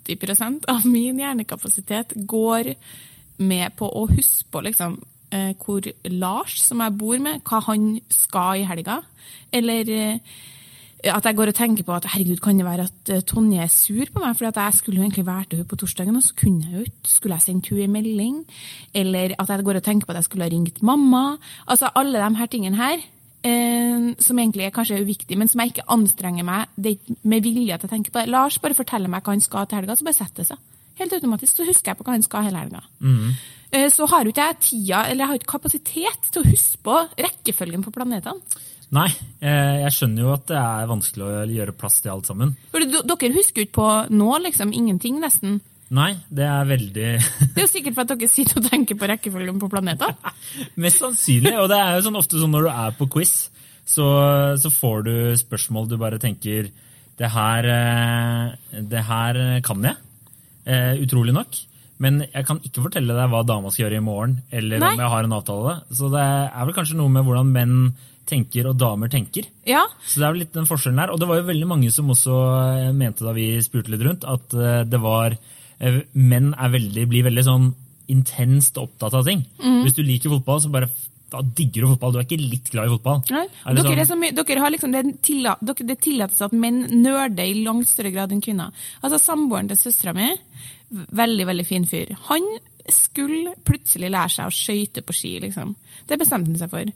80% 0.09 0.69
av 0.69 0.85
min 0.89 1.21
hjernekapasitet 1.21 2.17
går 2.29 2.75
med 3.39 3.77
på 3.79 3.89
å 3.89 4.07
huske 4.11 4.49
på 4.53 4.63
liksom, 4.67 4.99
eh, 5.33 5.55
hvor 5.59 5.87
Lars, 6.11 6.61
som 6.65 6.85
jeg 6.85 6.99
bor 7.01 7.19
med, 7.23 7.43
hva 7.49 7.63
han 7.69 7.91
skal 8.13 8.63
i 8.63 8.69
helga. 8.69 9.01
Eller 9.53 9.91
eh, 9.95 10.39
at 11.07 11.25
jeg 11.25 11.37
går 11.39 11.53
og 11.53 11.55
tenker 11.55 11.87
på 11.87 11.95
at 11.95 12.09
herregud, 12.11 12.41
kan 12.43 12.59
det 12.59 12.67
være 12.67 12.89
at 12.89 13.13
eh, 13.15 13.21
Tonje 13.27 13.61
er 13.63 13.71
sur 13.71 14.09
på 14.13 14.23
meg? 14.23 14.35
For 14.37 14.49
jeg 14.49 14.79
skulle 14.79 14.99
jo 14.99 15.05
egentlig 15.07 15.27
vært 15.27 15.51
til 15.51 15.61
henne 15.61 15.71
på 15.71 15.79
torsdagen, 15.79 16.17
og 16.19 16.25
så 16.27 16.35
kunne 16.39 16.67
jeg 16.67 16.75
jo 16.75 16.87
ikke. 16.89 17.13
Skulle 17.13 17.39
jeg 17.39 17.47
sendt 17.47 17.71
henne 17.71 17.85
en 17.87 17.95
melding? 17.95 18.41
Eller 18.95 19.37
at 19.39 19.53
jeg 19.53 19.69
går 19.69 19.79
og 19.79 19.87
tenker 19.87 20.07
på 20.09 20.17
at 20.17 20.23
jeg 20.23 20.31
skulle 20.31 20.49
ha 20.49 20.55
ringt 20.55 20.83
mamma? 20.83 21.37
Altså 21.67 21.93
alle 21.95 22.19
de 22.19 22.41
her 22.41 22.51
tingene 22.51 22.77
her. 22.77 23.07
Eh, 23.47 24.09
som 24.19 24.39
egentlig 24.39 24.65
er 24.67 24.75
kanskje 24.75 24.99
uviktig, 24.99 25.39
men 25.39 25.49
som 25.49 25.61
jeg 25.63 25.71
ikke 25.71 25.87
anstrenger 25.95 26.43
meg 26.43 26.73
det 26.75 26.97
er 26.97 27.19
med 27.23 27.45
vilje 27.47 27.77
til 27.79 27.87
å 27.87 27.93
tenke 27.93 28.11
på. 28.11 28.25
Lars 28.27 28.59
bare 28.59 28.75
forteller 28.75 29.13
meg 29.13 29.23
hva 29.23 29.37
han 29.37 29.45
skal 29.45 29.69
til 29.69 29.79
helga, 29.79 29.95
så 29.95 30.09
bare 30.09 30.19
setter 30.19 30.43
det 30.43 30.49
seg. 30.51 30.65
Helt 30.99 31.15
automatisk 31.15 31.61
så 31.61 31.69
husker 31.69 31.93
jeg 31.93 31.99
på 32.01 32.07
hva 32.07 32.17
han 32.17 32.27
skal 32.27 32.49
hele 32.49 32.65
helga. 32.65 32.83
Mm. 33.01 33.37
så 33.93 34.07
har 34.09 34.25
jo 34.25 34.33
ikke 34.33 34.49
jeg 34.49 34.59
tida, 34.65 35.05
eller 35.05 35.23
jeg 35.23 35.29
har 35.31 35.39
ikke 35.39 35.53
kapasitet 35.53 36.29
til 36.33 36.43
å 36.43 36.49
huske 36.49 36.83
på 36.83 36.97
rekkefølgen 37.21 37.85
på 37.85 37.93
planetene. 37.95 38.65
Nei, 38.97 39.09
eh, 39.45 39.83
jeg 39.83 39.93
skjønner 39.93 40.25
jo 40.25 40.31
at 40.33 40.47
det 40.49 40.61
er 40.61 40.89
vanskelig 40.89 41.25
å 41.27 41.33
gjøre 41.53 41.75
plass 41.77 41.99
til 42.01 42.15
alt 42.15 42.29
sammen. 42.31 42.55
For 42.73 42.81
dere 42.81 43.35
husker 43.35 43.61
jo 43.61 43.69
ikke 43.69 43.77
på 43.77 43.89
nå, 44.17 44.31
liksom. 44.47 44.73
Ingenting, 44.73 45.19
nesten. 45.21 45.59
Nei, 45.93 46.11
det 46.29 46.45
er 46.45 46.67
veldig 46.69 47.05
Det 47.55 47.63
er 47.63 47.65
jo 47.65 47.71
sikkert 47.71 47.97
for 47.97 48.05
at 48.05 48.11
dere 48.13 48.29
sitter 48.29 48.61
og 48.61 48.67
tenker 48.69 48.97
på 49.01 49.09
rekkefølgen 49.09 49.61
på 49.61 49.71
planetene. 49.73 50.33
Mest 50.83 51.05
sannsynlig. 51.05 51.55
Og 51.61 51.69
det 51.73 51.79
er 51.81 51.97
jo 51.97 52.07
sånn 52.09 52.21
ofte 52.21 52.41
sånn 52.41 52.53
når 52.57 52.69
du 52.69 52.73
er 52.73 52.99
på 52.99 53.09
quiz, 53.13 53.37
så, 53.89 54.09
så 54.61 54.73
får 54.73 55.07
du 55.07 55.15
spørsmål 55.41 55.89
du 55.89 55.97
bare 56.01 56.21
tenker 56.21 56.69
Det 57.19 57.31
her, 57.33 57.69
eh, 57.73 58.81
det 58.89 59.05
her 59.05 59.41
kan 59.67 59.85
jeg. 59.85 60.01
Eh, 60.69 61.01
utrolig 61.05 61.33
nok. 61.33 61.57
Men 61.99 62.21
jeg 62.29 62.47
kan 62.47 62.61
ikke 62.63 62.85
fortelle 62.85 63.17
deg 63.17 63.31
hva 63.33 63.41
dama 63.47 63.73
skal 63.73 63.87
gjøre 63.87 63.99
i 63.99 64.05
morgen, 64.05 64.37
eller 64.55 64.79
Nei. 64.83 64.93
om 64.95 65.01
jeg 65.03 65.13
har 65.15 65.27
en 65.27 65.35
avtale. 65.35 65.73
Så 65.91 66.11
det 66.13 66.23
er 66.23 66.69
vel 66.69 66.77
kanskje 66.77 66.99
noe 67.01 67.11
med 67.11 67.27
hvordan 67.27 67.51
menn 67.55 67.75
tenker 68.29 68.69
og 68.69 68.77
damer 68.79 69.09
tenker. 69.11 69.49
Ja, 69.67 69.87
Så 70.05 70.21
det 70.21 70.27
er 70.27 70.35
vel 70.35 70.43
litt 70.45 70.53
den 70.55 70.69
forskjellen 70.69 71.01
her. 71.01 71.11
Og 71.11 71.19
det 71.19 71.29
var 71.31 71.41
jo 71.41 71.49
veldig 71.49 71.69
mange 71.71 71.91
som 71.91 72.13
også 72.13 72.37
eh, 72.85 72.93
mente 72.93 73.25
da 73.25 73.33
vi 73.35 73.51
spurte 73.65 73.91
litt 73.95 74.05
rundt, 74.05 74.29
at 74.29 74.55
eh, 74.55 74.83
det 74.89 75.01
var 75.05 75.39
Menn 75.79 76.49
er 76.59 76.73
veldig, 76.73 77.05
blir 77.07 77.23
veldig 77.23 77.43
sånn 77.47 77.67
intenst 78.11 78.81
opptatt 78.83 79.15
av 79.15 79.23
ting. 79.29 79.45
Mm. 79.63 79.85
Hvis 79.85 79.95
du 79.95 80.01
liker 80.03 80.33
fotball, 80.33 80.59
så 80.59 80.73
bare 80.75 80.89
da 81.31 81.43
digger 81.43 81.85
du 81.85 81.89
fotball. 81.93 82.13
Du 82.15 82.19
er 82.21 82.25
ikke 82.27 82.41
litt 82.41 82.71
glad 82.73 82.89
i 82.89 82.93
fotball. 82.97 83.23
Nei. 83.35 83.45
Er 83.67 83.75
Dere, 83.75 84.07
sånn- 84.07 84.25
så 84.33 84.47
dere 84.47 84.61
har 84.65 84.71
liksom, 84.73 84.93
det, 84.93 85.03
tilla, 85.23 85.57
dere, 85.61 85.87
det 85.91 85.99
tillates 86.01 86.41
at 86.43 86.53
menn 86.53 86.87
nerder 87.03 87.45
i 87.45 87.63
langt 87.65 87.89
større 87.91 88.13
grad 88.15 88.33
enn 88.33 88.41
kvinner. 88.45 88.73
Altså 89.03 89.19
Samboeren 89.21 89.69
til 89.69 89.77
søstera 89.77 90.15
mi, 90.17 90.31
veldig 91.13 91.47
veldig 91.51 91.67
fin 91.69 91.85
fyr, 91.85 92.15
han 92.31 92.47
skulle 92.95 93.55
plutselig 93.67 94.11
lære 94.11 94.33
seg 94.33 94.49
å 94.49 94.55
skøyte 94.55 95.03
på 95.05 95.15
ski. 95.17 95.39
liksom. 95.41 95.75
Det 96.09 96.19
bestemte 96.19 96.51
han 96.51 96.61
seg 96.61 96.71
for. 96.71 96.93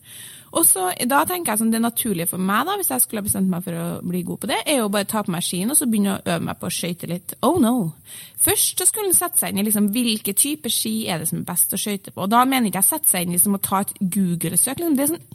Og 0.53 0.67
så, 0.69 0.91
Da 1.09 1.25
tenker 1.25 1.53
jeg 1.53 1.59
sånn, 1.59 1.71
Det 1.73 1.81
naturlige 1.81 2.29
for 2.29 2.39
meg, 2.39 2.67
da, 2.67 2.77
hvis 2.77 2.91
jeg 2.91 3.00
skulle 3.00 3.23
ha 3.23 3.29
bestemt 3.29 3.49
meg 3.49 3.65
for 3.65 3.73
å 3.73 4.00
bli 4.03 4.23
god 4.23 4.41
på 4.41 4.50
det, 4.50 4.61
er 4.67 4.79
jo 4.79 4.89
bare 4.89 5.05
å 5.05 5.09
ta 5.09 5.23
på 5.23 5.33
meg 5.33 5.43
skien 5.43 5.71
og 5.71 5.77
så 5.77 5.87
begynne 5.87 6.19
å 6.19 6.23
øve 6.27 6.44
meg 6.44 6.59
på 6.61 6.67
å 6.67 6.77
skøyte 6.77 7.09
litt. 7.09 7.35
Oh 7.43 7.59
no! 7.59 7.93
Først 8.39 8.79
så 8.79 8.87
skulle 8.87 9.11
han 9.11 9.15
sette 9.15 9.39
seg 9.39 9.53
inn 9.53 9.62
i 9.62 9.67
liksom, 9.69 9.89
hvilke 9.93 10.35
typer 10.35 10.71
ski 10.71 11.09
er 11.09 11.19
det 11.19 11.29
som 11.29 11.39
er 11.39 11.49
best 11.49 11.73
å 11.73 11.81
skøyte 11.81 12.12
på. 12.12 12.23
Og 12.23 12.31
Da 12.31 12.44
mener 12.44 12.69
ikke 12.69 12.83
jeg 12.83 12.91
sette 12.91 13.09
seg 13.09 13.23
inn 13.23 13.33
i 13.33 13.39
liksom, 13.39 13.56
å 13.56 13.62
ta 13.62 13.81
et 13.81 13.94
Google-søk. 14.00 14.79
Liksom. 14.79 14.97
Det 14.97 15.03
er 15.03 15.15
sånn 15.15 15.27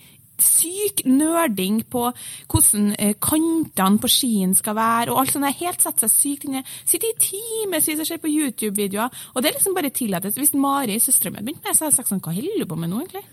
syk 0.43 1.03
nerding 1.09 1.81
på 1.89 2.07
hvordan 2.51 2.91
eh, 2.99 3.13
kantene 3.23 4.01
på 4.03 4.09
skien 4.11 4.53
skal 4.57 4.75
være, 4.77 5.11
og 5.11 5.21
alt 5.23 5.33
sånt. 5.33 5.45
der, 5.47 5.57
Helt 5.63 5.81
sette 5.81 6.07
seg 6.07 6.13
sykt 6.13 6.47
inne. 6.49 6.63
Sitte 6.85 7.09
i 7.09 7.15
timevis 7.21 7.89
og 7.99 8.07
ser 8.07 8.21
på 8.23 8.29
YouTube-videoer. 8.31 9.09
Og 9.35 9.41
det 9.43 9.51
er 9.51 9.57
liksom 9.59 9.75
bare 9.77 9.89
tillatt. 9.93 10.27
Hvis 10.37 10.53
Mari, 10.53 10.99
søstera 11.01 11.31
mi, 11.31 11.39
hadde 11.41 11.49
begynt 11.51 11.63
med 11.63 11.71
det, 11.71 11.77
så 11.77 11.85
hadde 11.85 11.93
jeg 11.95 11.99
sagt 12.01 12.13
sånn, 12.13 12.23
hva 12.25 12.35
holder 12.37 12.63
du 12.63 12.67
på 12.69 12.77
med 12.79 12.91
nå, 12.93 13.01
egentlig? 13.05 13.25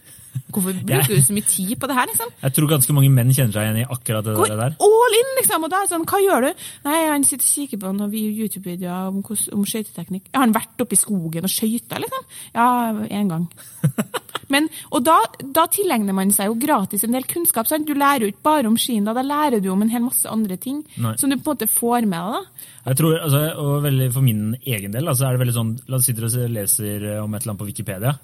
Hvorfor 0.54 0.74
bruker 0.88 1.12
du 1.14 1.22
så 1.22 1.34
mye 1.36 1.46
tid 1.46 1.74
på 1.78 1.88
det 1.90 1.94
her, 1.98 2.08
liksom? 2.10 2.32
Jeg 2.42 2.54
tror 2.56 2.70
ganske 2.72 2.94
mange 2.96 3.10
menn 3.14 3.30
kjenner 3.34 3.54
seg 3.54 3.68
igjen 3.68 3.80
i 3.84 3.86
akkurat 3.96 4.26
det 4.26 4.34
Går 4.38 4.54
der. 4.58 4.74
all 4.88 5.16
in, 5.20 5.30
liksom! 5.38 5.66
Og 5.66 5.70
da 5.72 5.78
er 5.82 5.86
det 5.86 5.92
sånn, 5.94 6.06
hva 6.10 6.20
gjør 6.24 6.46
du? 6.48 6.66
Nei, 6.88 6.98
han 7.10 7.26
sitter 7.28 7.46
og 7.46 7.52
kikker 7.54 7.82
på 7.84 7.92
noen 7.94 8.10
vi- 8.12 8.26
YouTube-videoer 8.42 9.12
om, 9.12 9.20
om 9.58 9.66
skøyteteknikk. 9.68 10.30
Har 10.34 10.46
han 10.46 10.54
vært 10.56 10.84
oppe 10.86 10.96
i 10.96 11.00
skogen 11.04 11.46
og 11.46 11.52
skøyta, 11.54 12.00
liksom? 12.02 12.26
Ja, 12.56 12.68
én 13.10 13.30
gang. 13.30 13.48
Men, 14.52 14.68
og 14.90 15.04
da, 15.06 15.16
da 15.56 15.66
tilegner 15.72 16.16
man 16.16 16.32
seg 16.34 16.50
jo 16.50 16.58
gratis 16.60 17.04
en 17.06 17.16
del 17.16 17.26
kunnskap. 17.30 17.68
Sant? 17.70 17.86
Du 17.88 17.94
lærer 17.96 18.26
jo 18.26 18.32
ikke 18.32 18.46
bare 18.46 18.70
om 18.70 18.78
skien, 18.80 19.04
da, 19.06 19.14
da 19.16 19.24
lærer 19.24 19.62
du 19.64 19.70
om 19.72 19.82
en 19.84 19.92
hel 19.92 20.04
masse 20.04 20.28
andre 20.30 20.58
ting 20.60 20.82
Nei. 21.00 21.14
som 21.20 21.32
du 21.32 21.36
på 21.38 21.54
en 21.54 21.56
måte 21.56 21.70
får 21.70 22.08
med 22.10 22.18
deg. 22.18 22.38
da. 22.38 22.70
Jeg 22.84 23.00
tror, 23.00 23.18
altså, 23.24 23.42
og 23.62 23.74
veldig 23.84 24.10
For 24.12 24.24
min 24.26 24.42
egen 24.60 24.92
del 24.92 25.08
altså, 25.08 25.26
er 25.26 25.36
det 25.36 25.40
veldig 25.44 25.56
sånn 25.56 25.70
La 25.88 25.96
oss 25.96 26.08
sitte 26.08 26.26
og 26.28 26.50
leser 26.52 27.06
om 27.22 27.32
et 27.32 27.42
eller 27.42 27.54
annet 27.54 27.62
på 27.62 27.68
Wikipedia. 27.70 28.14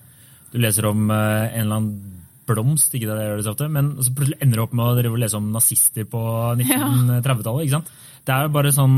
Du 0.51 0.59
leser 0.61 0.89
om 0.91 1.07
uh, 1.09 1.17
en 1.17 1.63
eller 1.63 1.79
annen 1.79 2.17
blomst, 2.51 2.95
ikke 2.95 3.07
det 3.07 3.17
jeg 3.21 3.29
gjør 3.31 3.37
det 3.39 3.47
så 3.47 3.53
ofte, 3.55 3.69
men 3.71 3.91
så 4.03 4.13
plutselig 4.17 4.41
ender 4.43 4.59
du 4.59 4.63
opp 4.65 4.73
med 4.75 5.07
å 5.07 5.19
lese 5.23 5.39
om 5.39 5.51
nazister 5.55 6.07
på 6.11 6.23
1930-tallet. 6.59 7.67
ikke 7.67 7.77
sant? 7.79 7.93
Det 8.27 8.35
er 8.35 8.49
jo 8.49 8.55
bare 8.57 8.73
sånn 8.75 8.97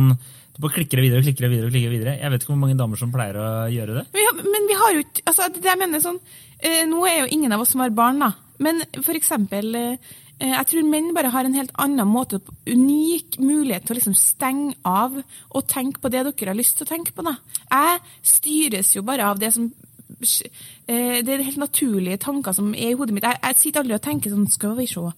Du 0.52 0.60
bare 0.60 0.74
klikker 0.76 1.00
det 1.00 1.06
videre 1.06 1.22
og 1.22 1.26
klikker 1.26 1.46
det 1.46 1.52
videre. 1.52 1.66
og 1.66 1.72
klikker 1.72 1.90
det 1.90 1.98
videre. 1.98 2.16
Jeg 2.20 2.32
vet 2.32 2.42
ikke 2.42 2.52
hvor 2.52 2.60
mange 2.60 2.78
damer 2.78 3.00
som 3.00 3.12
pleier 3.12 3.38
å 3.40 3.50
gjøre 3.72 3.94
det. 3.98 4.02
Men 4.12 4.26
har, 4.28 4.48
men 4.54 4.66
vi 4.68 4.80
har 4.80 4.96
jo 4.96 5.04
ikke 5.04 5.22
altså, 5.30 5.46
det 5.54 5.70
jeg 5.70 5.80
mener 5.80 6.02
sånn, 6.04 6.18
eh, 6.60 6.82
Nå 6.88 7.04
er 7.08 7.22
jo 7.22 7.30
ingen 7.38 7.54
av 7.56 7.62
oss 7.64 7.72
som 7.72 7.84
har 7.84 7.94
barn, 7.96 8.20
da. 8.20 8.32
Men 8.62 8.82
for 9.00 9.16
eksempel 9.16 9.72
eh, 9.78 10.10
eh, 10.36 10.52
Jeg 10.52 10.68
tror 10.68 10.90
menn 10.90 11.12
bare 11.16 11.32
har 11.32 11.48
en 11.48 11.56
helt 11.56 11.72
annen 11.80 12.08
måte, 12.08 12.42
unik 12.68 13.38
mulighet 13.40 13.86
til 13.86 13.96
å 13.96 14.00
liksom 14.00 14.18
stenge 14.18 14.76
av 14.84 15.16
og 15.16 15.64
tenke 15.72 16.02
på 16.02 16.12
det 16.12 16.26
dere 16.28 16.52
har 16.52 16.58
lyst 16.58 16.76
til 16.78 16.88
å 16.88 16.92
tenke 16.92 17.16
på. 17.16 17.24
da. 17.24 17.38
Jeg 17.70 18.02
styres 18.34 18.92
jo 18.98 19.06
bare 19.08 19.30
av 19.30 19.40
det 19.40 19.54
som 19.56 19.70
eh, 19.72 21.22
Det 21.24 21.32
er 21.32 21.46
helt 21.48 21.64
naturlige 21.64 22.20
tanker 22.28 22.52
som 22.52 22.74
er 22.74 22.92
i 22.92 22.98
hodet 22.98 23.16
mitt. 23.16 23.24
Jeg, 23.24 23.40
jeg 23.40 23.62
sitter 23.64 23.86
aldri 23.86 23.96
og 23.96 24.04
tenker 24.04 24.36
sånn 24.36 24.52
Skal 24.52 24.76
vi 24.76 24.90
se, 24.90 25.08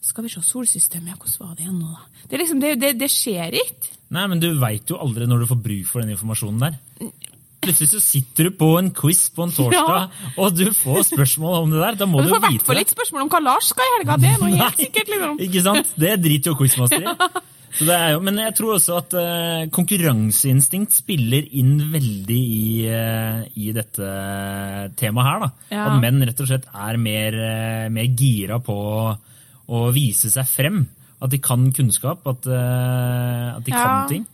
skal 0.00 0.24
vi 0.24 0.32
se 0.32 0.40
solsystemet, 0.48 1.12
ja, 1.12 1.20
hvordan 1.20 1.44
var 1.44 1.54
det 1.60 1.68
igjen 1.68 1.78
nå, 1.78 1.92
da? 1.92 2.24
Det, 2.24 2.40
liksom, 2.40 2.64
det, 2.64 2.74
det, 2.80 2.96
det 2.96 3.12
skjer 3.12 3.60
ikke. 3.60 3.97
Nei, 4.14 4.24
men 4.30 4.40
du 4.40 4.48
veit 4.60 4.88
jo 4.88 5.00
aldri 5.02 5.26
når 5.28 5.42
du 5.42 5.50
får 5.50 5.60
bruk 5.64 5.90
for 5.90 6.02
den 6.02 6.14
informasjonen 6.14 6.62
der. 6.62 6.78
Plutselig 7.58 7.90
så 7.90 8.00
sitter 8.00 8.48
du 8.48 8.54
på 8.56 8.70
en 8.78 8.88
quiz 8.94 9.26
på 9.34 9.44
en 9.44 9.52
torsdag, 9.52 10.14
og 10.38 10.54
du 10.56 10.68
får 10.78 11.08
spørsmål 11.10 11.58
om 11.64 11.74
det 11.74 11.82
der. 11.82 12.00
Da 12.00 12.08
må 12.08 12.22
du 12.22 12.28
du 12.28 12.32
får 12.32 12.40
i 12.40 12.46
hvert 12.46 12.66
fall 12.70 12.80
litt 12.80 12.94
spørsmål 12.94 13.26
om 13.26 13.30
hva 13.34 13.42
Lars 13.44 13.70
skal 13.74 13.84
i 13.84 13.94
helga. 13.96 14.16
Det 14.22 14.30
er 14.30 14.40
noe 14.40 14.60
helt 14.62 14.82
sikkert, 14.84 15.12
liksom. 15.12 15.38
Ikke 15.48 15.64
sant? 15.66 15.94
Det 15.98 16.16
driter 16.24 16.52
jo 16.52 16.58
quizmaster 16.60 17.04
i. 17.04 17.14
Er 17.78 18.14
jo, 18.14 18.20
men 18.24 18.38
jeg 18.40 18.54
tror 18.58 18.72
også 18.74 18.94
at 18.96 19.14
uh, 19.14 19.66
konkurranseinstinkt 19.70 20.96
spiller 20.96 21.44
inn 21.60 21.76
veldig 21.92 22.38
i, 22.40 22.70
uh, 22.90 23.44
i 23.60 23.68
dette 23.76 24.08
temaet 24.98 25.28
her. 25.28 25.42
da. 25.44 25.50
Ja. 25.70 25.84
At 25.84 26.00
menn 26.02 26.24
rett 26.24 26.40
og 26.42 26.48
slett 26.48 26.64
er 26.72 26.98
mer, 26.98 27.36
uh, 27.36 27.84
mer 27.92 28.08
gira 28.18 28.58
på 28.64 28.78
å 29.68 29.82
vise 29.94 30.32
seg 30.32 30.48
frem. 30.48 30.80
At 31.20 31.30
de 31.30 31.38
kan 31.42 31.72
kunnskap, 31.72 32.26
at, 32.30 32.46
eh, 32.46 33.56
at 33.56 33.64
de 33.64 33.70
Ja. 33.72 33.84
kan 33.84 34.08
ting. 34.08 34.26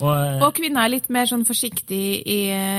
Og, 0.00 0.14
eh, 0.14 0.38
Og 0.46 0.54
kvinner 0.54 0.84
er 0.84 0.88
litt 0.90 1.08
mer 1.10 1.26
sånn 1.26 1.44
forsiktig 1.44 2.22
i, 2.24 2.36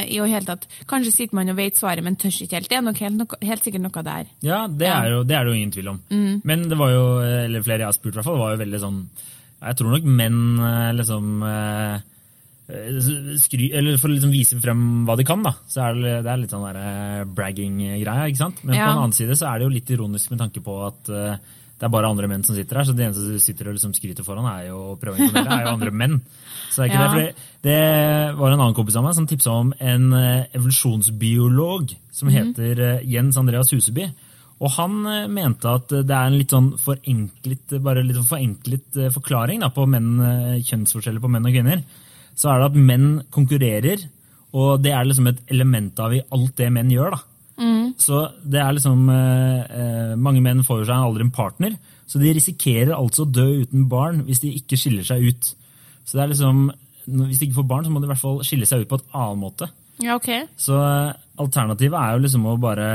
i 0.07 0.19
å 0.23 0.27
helt 0.29 0.45
tatt 0.47 0.65
Kanskje 0.87 1.11
sitter 1.11 1.35
man 1.35 1.49
og 1.49 1.57
vet 1.57 1.75
svaret, 1.75 2.01
men 2.01 2.15
tør 2.15 2.31
ikke 2.31 2.53
helt. 2.55 2.69
Det 2.69 2.77
er 2.77 2.81
nok 2.81 2.97
helt, 2.97 3.17
nok, 3.17 3.35
helt 3.43 3.61
sikkert 3.61 3.81
noe 3.81 4.03
der. 4.03 4.25
Ja, 4.41 4.67
det 4.67 4.87
Ja. 4.87 5.01
Mm. 5.01 5.03
er, 5.05 5.09
jo, 5.11 5.23
det 5.23 5.35
er 5.35 5.43
det 5.43 5.51
jo 5.51 5.57
ingen 5.59 5.71
tvil 5.71 5.89
om. 5.89 5.99
Men 6.45 6.69
det 6.69 6.77
var 6.77 6.89
jo, 6.91 7.19
eller 7.19 7.61
flere 7.61 7.79
jeg 7.79 7.87
har 7.87 7.91
spurt, 7.91 8.13
i 8.13 8.17
hvert 8.21 8.23
fall, 8.23 8.37
var 8.37 8.55
jo 8.55 8.63
veldig 8.63 8.79
sånn 8.79 9.07
Jeg 9.61 9.75
tror 9.75 9.91
nok 9.91 10.03
menn 10.05 10.59
eh, 10.63 10.93
liksom 10.95 11.43
skry, 13.41 13.71
eller 13.73 13.97
For 13.97 14.07
å 14.11 14.13
liksom 14.15 14.31
vise 14.31 14.59
frem 14.61 15.05
hva 15.07 15.15
de 15.17 15.25
kan, 15.25 15.41
da, 15.43 15.51
så 15.67 15.89
er 15.89 15.95
det, 15.99 16.11
det 16.23 16.31
er 16.31 16.37
litt 16.43 16.51
sånn 16.53 17.33
bragging-greia. 17.35 18.27
ikke 18.29 18.37
sant? 18.43 18.63
Men 18.63 18.75
Ja. 18.75 18.85
på 18.87 18.93
den 18.93 19.01
annen 19.03 19.13
side 19.17 19.35
så 19.35 19.47
er 19.53 19.59
det 19.59 19.65
jo 19.67 19.73
litt 19.75 19.89
ironisk 19.89 20.29
med 20.31 20.39
tanke 20.39 20.61
på 20.63 20.75
at 20.87 21.09
det 21.79 21.87
er 21.87 21.91
bare 21.93 22.09
andre 22.11 22.27
menn 22.27 22.41
som 22.43 22.57
sitter 22.57 22.81
her, 22.81 22.87
så 22.87 22.93
det 22.95 23.05
eneste 23.05 23.23
du 23.31 23.39
sitter 23.39 23.69
og 23.69 23.77
liksom 23.77 23.93
skryter 23.95 24.25
foran, 24.27 24.47
er 24.51 24.65
jo 24.67 24.97
er 24.99 25.61
jo 25.63 25.71
andre 25.71 25.93
menn. 25.95 26.17
Så 26.69 26.81
det 26.81 26.89
er 26.89 26.89
ikke 26.89 26.99
Ja. 26.99 27.05
det, 27.07 27.11
for 27.13 27.69
det 27.69 28.39
var 28.39 28.51
en 28.51 28.59
annen 28.59 28.75
kompis 28.75 28.97
av 28.99 29.05
meg 29.05 29.15
som 29.15 29.27
tipsa 29.27 29.53
om 29.61 29.71
en 29.79 30.09
eh, 30.13 30.49
evolusjonsbiolog 30.59 31.93
som 32.11 32.33
heter 32.33 32.83
mm. 32.83 33.07
Jens 33.07 33.39
Andreas 33.39 33.71
Huseby. 33.71 34.09
Og 34.59 34.75
han 34.75 34.99
eh, 35.07 35.31
mente 35.31 35.71
at 35.71 35.87
det 35.87 36.11
er 36.11 36.27
en 36.27 36.35
litt 36.35 36.51
sånn 36.51 36.73
forenklet, 36.83 37.79
litt 37.79 38.21
forenklet 38.27 39.01
forklaring 39.15 39.63
da, 39.63 39.71
på 39.71 39.87
menn, 39.87 40.11
kjønnsforskjeller 40.59 41.23
på 41.23 41.31
menn 41.31 41.47
og 41.47 41.55
kvinner. 41.55 41.83
Så 42.35 42.51
er 42.51 42.59
det 42.59 42.71
at 42.73 42.83
menn 42.91 43.09
konkurrerer, 43.31 44.03
og 44.51 44.83
det 44.83 44.91
er 44.91 45.07
liksom 45.07 45.31
et 45.31 45.41
element 45.47 45.99
av 46.03 46.11
i 46.11 46.25
alt 46.27 46.57
det 46.59 46.73
menn 46.75 46.91
gjør. 46.91 47.15
da. 47.15 47.28
Så 47.99 48.21
det 48.43 48.61
er 48.63 48.75
liksom 48.75 49.09
eh, 49.11 49.63
eh, 49.81 50.13
Mange 50.19 50.41
menn 50.43 50.63
får 50.65 50.81
jo 50.81 50.89
seg 50.89 51.07
aldri 51.09 51.25
en 51.25 51.33
partner, 51.35 51.75
så 52.09 52.21
de 52.21 52.33
risikerer 52.35 52.95
altså 52.95 53.25
å 53.25 53.29
dø 53.29 53.47
uten 53.65 53.87
barn 53.91 54.23
hvis 54.27 54.41
de 54.45 54.53
ikke 54.61 54.79
skiller 54.79 55.05
seg 55.07 55.27
ut. 55.29 55.51
Så 56.05 56.17
det 56.17 56.23
er 56.23 56.31
liksom 56.31 56.63
Hvis 57.09 57.39
de 57.41 57.47
ikke 57.47 57.59
får 57.59 57.69
barn, 57.69 57.85
så 57.85 57.93
må 57.93 58.01
de 58.01 58.09
i 58.09 58.11
hvert 58.13 58.21
fall 58.21 58.41
skille 58.45 58.67
seg 58.69 58.83
ut 58.83 58.91
på 58.91 58.99
et 58.99 59.07
annen 59.17 59.41
måte. 59.41 59.69
Ja, 59.99 60.15
ok. 60.15 60.29
Så 60.59 60.77
eh, 60.79 61.15
alternativet 61.41 61.99
er 61.99 62.15
jo 62.15 62.25
liksom 62.25 62.47
å 62.49 62.59
bare 62.61 62.89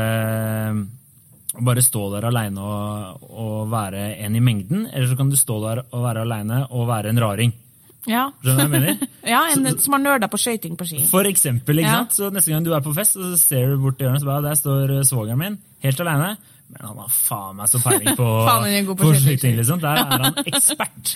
bare 1.55 1.83
stå 1.87 2.09
der 2.17 2.25
aleine 2.27 2.63
og, 2.67 3.27
og 3.31 3.69
være 3.71 4.09
en 4.25 4.35
i 4.35 4.43
mengden, 4.43 4.89
eller 4.91 5.07
så 5.07 5.15
kan 5.19 5.29
du 5.31 5.37
stå 5.39 5.61
der 5.63 5.85
og 5.85 6.01
være 6.03 6.25
aleine 6.27 6.65
og 6.75 6.89
være 6.89 7.13
en 7.13 7.21
raring. 7.23 7.53
Ja. 8.11 8.27
Skjønner 8.45 8.65
du 8.67 8.73
hva 8.75 8.81
jeg 8.81 8.97
mener? 8.97 9.09
ja, 9.35 9.43
en 9.55 9.79
som 9.81 9.95
har 9.97 10.03
nerda 10.05 10.29
på 10.33 10.41
skøyting 10.41 10.75
på 10.81 10.87
ski. 10.89 11.05
For 11.11 11.25
eksempel, 11.31 11.79
ikke 11.81 11.91
Ja. 11.93 12.01
sant? 12.05 12.17
Så 12.19 12.31
neste 12.35 12.53
gang 12.53 12.65
du 12.67 12.73
er 12.77 12.83
på 12.85 12.93
fest, 12.97 13.17
så 13.17 13.37
ser 13.41 13.71
du 13.75 13.79
bort 13.85 14.01
i 14.01 14.05
hjørnet, 14.09 14.21
så 14.25 14.29
bare, 14.33 14.43
der 14.51 14.59
står 14.61 14.99
eh, 14.99 15.07
svogeren 15.09 15.41
min, 15.41 15.59
helt 15.85 16.01
alene. 16.05 16.35
Men 16.75 16.81
han 16.89 16.97
har 17.03 17.11
faen 17.13 17.59
meg 17.59 17.69
så 17.69 17.79
peiling 17.85 18.17
på, 18.17 18.27
på 18.89 18.95
på 18.99 19.11
skøyting. 19.21 19.57
liksom. 19.59 19.81
Der 19.83 19.99
er 20.01 20.23
han 20.25 20.39
ekspert. 20.51 21.11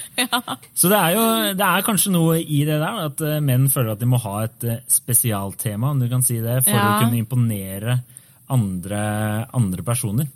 Så 0.77 0.91
det 0.93 0.99
er 0.99 1.15
jo 1.17 1.23
det 1.57 1.65
er 1.69 1.87
kanskje 1.87 2.13
noe 2.13 2.37
i 2.41 2.61
det 2.69 2.77
der, 2.83 2.99
at 3.09 3.21
eh, 3.25 3.39
menn 3.41 3.65
føler 3.73 3.95
at 3.97 4.03
de 4.03 4.09
må 4.13 4.21
ha 4.23 4.35
et 4.45 4.65
eh, 4.69 4.83
spesialtema, 4.93 5.91
om 5.95 6.01
du 6.05 6.09
kan 6.13 6.23
si 6.23 6.37
det, 6.45 6.61
for 6.69 6.77
å 6.77 6.99
kunne 7.03 7.21
imponere 7.21 7.97
andre, 8.53 9.01
andre 9.57 9.83
personer. 9.85 10.29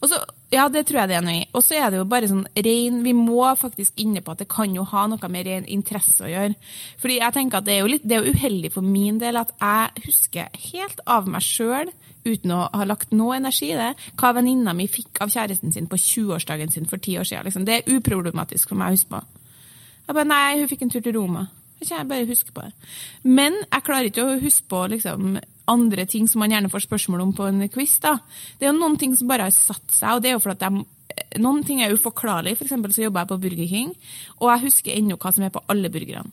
Og 0.00 0.08
så, 0.10 0.18
ja, 0.52 0.66
det 0.68 0.84
tror 0.88 1.02
jeg 1.02 1.10
det 1.10 1.16
er 1.18 1.24
noe 1.24 1.36
i. 1.40 1.44
Og 1.56 1.64
så 1.64 1.78
er 1.78 1.90
det 1.90 2.00
jo 2.00 2.06
bare 2.08 2.28
sånn 2.30 2.44
rein 2.66 3.00
Vi 3.04 3.14
må 3.16 3.46
faktisk 3.58 4.00
inne 4.02 4.22
på 4.24 4.34
at 4.34 4.42
det 4.42 4.48
kan 4.52 4.74
jo 4.76 4.84
ha 4.90 5.06
noe 5.10 5.30
med 5.32 5.48
ren 5.48 5.68
interesse 5.70 6.24
å 6.24 6.30
gjøre. 6.30 6.56
Fordi 7.02 7.18
jeg 7.20 7.36
tenker 7.36 7.60
at 7.60 7.68
det 7.68 7.76
er 7.76 7.82
jo 7.82 7.92
litt 7.94 8.08
det 8.08 8.18
er 8.18 8.28
uheldig 8.28 8.72
for 8.74 8.86
min 8.86 9.20
del 9.22 9.40
at 9.40 9.54
jeg 9.56 10.04
husker 10.08 10.60
helt 10.70 11.00
av 11.10 11.30
meg 11.30 11.44
sjøl, 11.44 11.92
uten 12.24 12.54
å 12.56 12.60
ha 12.72 12.86
lagt 12.88 13.12
noe 13.12 13.36
energi 13.36 13.70
i 13.72 13.78
det, 13.78 13.90
hva 14.20 14.32
venninna 14.36 14.72
mi 14.76 14.86
fikk 14.88 15.20
av 15.20 15.32
kjæresten 15.32 15.74
sin 15.74 15.88
på 15.90 15.98
20-årsdagen 16.00 16.72
sin 16.72 16.88
for 16.88 17.02
ti 17.02 17.18
år 17.20 17.28
siden. 17.28 17.44
Liksom. 17.48 17.66
Det 17.68 17.76
er 17.76 17.98
uproblematisk 17.98 18.72
for 18.72 18.80
meg 18.80 18.92
å 18.92 18.96
huske 18.96 19.12
på. 19.12 19.20
Jeg 20.04 20.16
bare, 20.16 20.28
nei, 20.28 20.60
hun 20.60 20.70
fikk 20.70 20.86
en 20.86 20.92
tur 20.92 21.04
til 21.04 21.16
Roma. 21.16 21.46
Jeg 21.84 22.08
bare 22.08 22.24
husker 22.28 22.54
på 22.56 22.64
det. 22.64 22.72
Men 23.28 23.56
jeg 23.60 23.84
klarer 23.84 24.08
ikke 24.08 24.24
å 24.24 24.38
huske 24.40 24.64
på 24.72 24.86
liksom, 24.94 25.36
andre 25.70 26.06
ting 26.10 26.26
som 26.28 26.42
man 26.42 26.52
gjerne 26.52 26.70
får 26.72 26.86
spørsmål 26.86 27.24
om 27.24 27.34
på 27.36 27.48
en 27.48 27.68
quiz. 27.72 27.98
da. 28.02 28.18
Det 28.58 28.66
er 28.66 28.72
jo 28.72 28.78
noen 28.78 28.98
ting 29.00 29.14
som 29.16 29.30
bare 29.30 29.48
har 29.48 29.54
satt 29.54 29.86
seg, 29.90 30.16
og 30.16 30.22
det 30.22 30.30
er 30.30 30.36
jo 30.36 30.42
fordi 30.44 30.64
de, 30.64 30.84
noen 31.42 31.62
ting 31.66 31.82
er 31.82 31.94
uforklarlig. 31.94 32.56
For 32.58 32.68
eksempel 32.68 32.92
så 32.94 33.06
jobber 33.06 33.24
jeg 33.24 33.32
på 33.32 33.40
Burger 33.44 33.70
King, 33.70 33.94
og 34.40 34.50
jeg 34.52 34.64
husker 34.66 34.96
ennå 34.96 35.20
hva 35.20 35.32
som 35.34 35.46
er 35.46 35.54
på 35.54 35.64
alle 35.72 35.92
burgerne. 35.92 36.32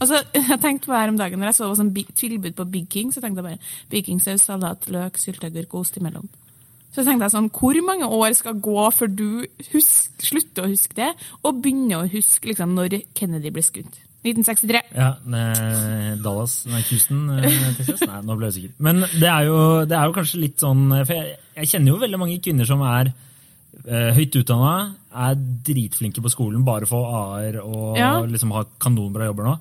Altså, 0.00 0.22
jeg 0.36 0.60
tenkte 0.62 0.90
på 0.90 0.96
her 0.96 1.12
om 1.12 1.20
dagen, 1.20 1.40
når 1.40 1.52
jeg 1.52 1.58
så 1.58 1.64
det 1.66 1.70
var 1.72 1.78
sånn 1.82 1.94
tilbud 2.22 2.56
på 2.56 2.70
Big 2.72 2.90
King, 2.92 3.12
så 3.14 3.22
tenkte 3.22 3.42
jeg 3.42 3.50
bare 3.50 3.92
Big 3.92 4.08
King 4.08 4.20
saus, 4.22 4.44
salat, 4.46 4.90
løk, 4.92 5.20
sylteagurk 5.20 5.74
og 5.74 5.86
ost 5.86 6.00
imellom. 6.00 6.28
Så 6.96 7.04
tenkte 7.04 7.26
jeg 7.26 7.34
sånn, 7.34 7.50
hvor 7.52 7.76
mange 7.84 8.08
år 8.08 8.32
skal 8.38 8.56
gå 8.64 8.82
før 8.96 9.10
du 9.12 9.28
husk, 9.74 10.14
slutter 10.24 10.64
å 10.64 10.70
huske 10.70 10.96
det, 10.96 11.10
og 11.42 11.60
begynner 11.60 12.02
å 12.04 12.10
huske 12.12 12.48
liksom, 12.48 12.72
når 12.76 13.02
Kennedy 13.16 13.52
ble 13.52 13.64
skutt? 13.64 13.98
1963. 14.26 14.80
Ja, 14.96 15.10
Dallas, 16.22 16.56
nei, 16.70 16.82
Houston, 16.90 17.22
eh, 17.38 17.46
Texas? 17.78 18.02
Nei, 18.08 18.20
nå 18.26 18.36
ble 18.38 18.48
jeg 18.50 18.54
usikker. 18.56 18.74
Men 18.88 19.04
det 19.12 19.28
er, 19.30 19.46
jo, 19.48 19.58
det 19.88 19.96
er 19.98 20.08
jo 20.10 20.16
kanskje 20.16 20.40
litt 20.42 20.58
sånn 20.62 20.88
For 21.06 21.14
jeg, 21.14 21.36
jeg 21.60 21.70
kjenner 21.72 21.92
jo 21.94 22.00
veldig 22.02 22.20
mange 22.22 22.40
kvinner 22.44 22.68
som 22.68 22.82
er 22.86 23.12
eh, 23.86 24.10
høyt 24.16 24.36
utdanna, 24.42 24.74
er 25.26 25.38
dritflinke 25.66 26.22
på 26.24 26.32
skolen, 26.32 26.64
bare 26.66 26.88
får 26.88 27.08
A-er 27.20 27.60
og 27.62 27.96
Ja. 28.00 28.10
liksom 28.26 28.52
har 28.56 28.66
kanonbra 28.82 29.28
jobber 29.30 29.50
nå. 29.50 29.56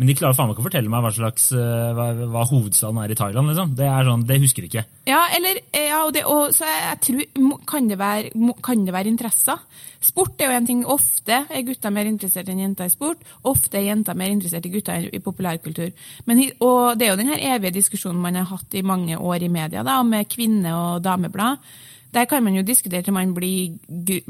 Men 0.00 0.08
de 0.08 0.14
klarer 0.16 0.32
faen 0.32 0.48
meg 0.48 0.54
ikke 0.54 0.62
å 0.62 0.64
fortelle 0.64 0.88
meg 0.88 1.02
hva, 1.04 1.10
slags, 1.12 1.50
eh, 1.52 1.90
hva, 1.92 2.06
hva 2.32 2.46
hovedstaden 2.48 3.02
er 3.02 3.12
i 3.12 3.16
Thailand. 3.18 3.50
liksom. 3.50 3.74
Det 3.76 3.84
er 3.84 4.06
sånn, 4.08 4.22
det 4.24 4.38
husker 4.40 4.64
de 4.64 4.70
ikke. 4.70 4.84
Ja, 5.10 5.18
eller, 5.36 5.60
ja, 5.76 5.98
og 6.06 6.14
det, 6.16 6.22
og, 6.24 6.54
så 6.56 6.64
jeg, 6.64 6.78
jeg 6.86 7.00
tror, 7.04 7.58
kan 7.68 7.90
det, 7.90 7.98
være, 8.00 8.54
kan 8.64 8.86
være 8.96 9.12
interesser? 9.12 9.60
Sport 10.00 10.40
er 10.40 10.48
jo 10.48 10.56
en 10.56 10.70
ting. 10.70 10.80
Ofte 10.88 11.42
er 11.44 11.68
gutter 11.68 11.92
mer 11.92 12.08
interessert 12.08 12.48
enn 12.48 12.64
jenter 12.64 12.88
i 12.88 12.94
sport. 12.96 13.28
Ofte 13.52 13.76
er 13.76 13.90
jenter 13.90 14.16
mer 14.16 14.32
interessert 14.32 14.64
i 14.64 14.72
gutter 14.72 15.04
i 15.04 15.20
populærkultur. 15.20 15.92
Men, 16.24 16.42
og 16.64 16.96
det 16.96 17.04
er 17.04 17.12
jo 17.12 17.20
den 17.20 17.36
evige 17.36 17.76
diskusjonen 17.76 18.24
man 18.24 18.40
har 18.40 18.48
hatt 18.54 18.80
i 18.80 18.86
mange 18.86 19.20
år 19.20 19.44
i 19.44 19.52
media, 19.52 19.84
da, 19.84 20.00
med 20.00 20.32
kvinne- 20.32 20.78
og 20.80 21.04
dameblad. 21.04 21.60
Der 22.16 22.24
kan 22.24 22.40
man 22.42 22.56
jo 22.56 22.64
diskutere 22.64 23.04
til 23.04 23.12
man, 23.12 23.36
blir, 23.36 23.76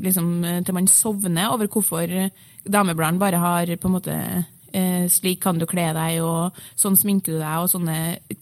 liksom, 0.02 0.32
til 0.66 0.74
man 0.74 0.90
sovner 0.90 1.54
over 1.54 1.70
hvorfor 1.70 2.10
damebladene 2.66 3.22
bare 3.22 3.38
har 3.38 3.76
på 3.78 3.88
en 3.88 3.94
måte 3.94 4.12
eh, 4.12 4.48
slik 5.10 5.40
kan 5.42 5.58
du 5.58 5.66
kle 5.68 5.88
deg, 5.96 6.20
og 6.24 6.56
sånn 6.78 6.98
sminker 6.98 7.36
du 7.36 7.38
deg, 7.40 7.56
og 7.62 7.70
sånne 7.72 7.96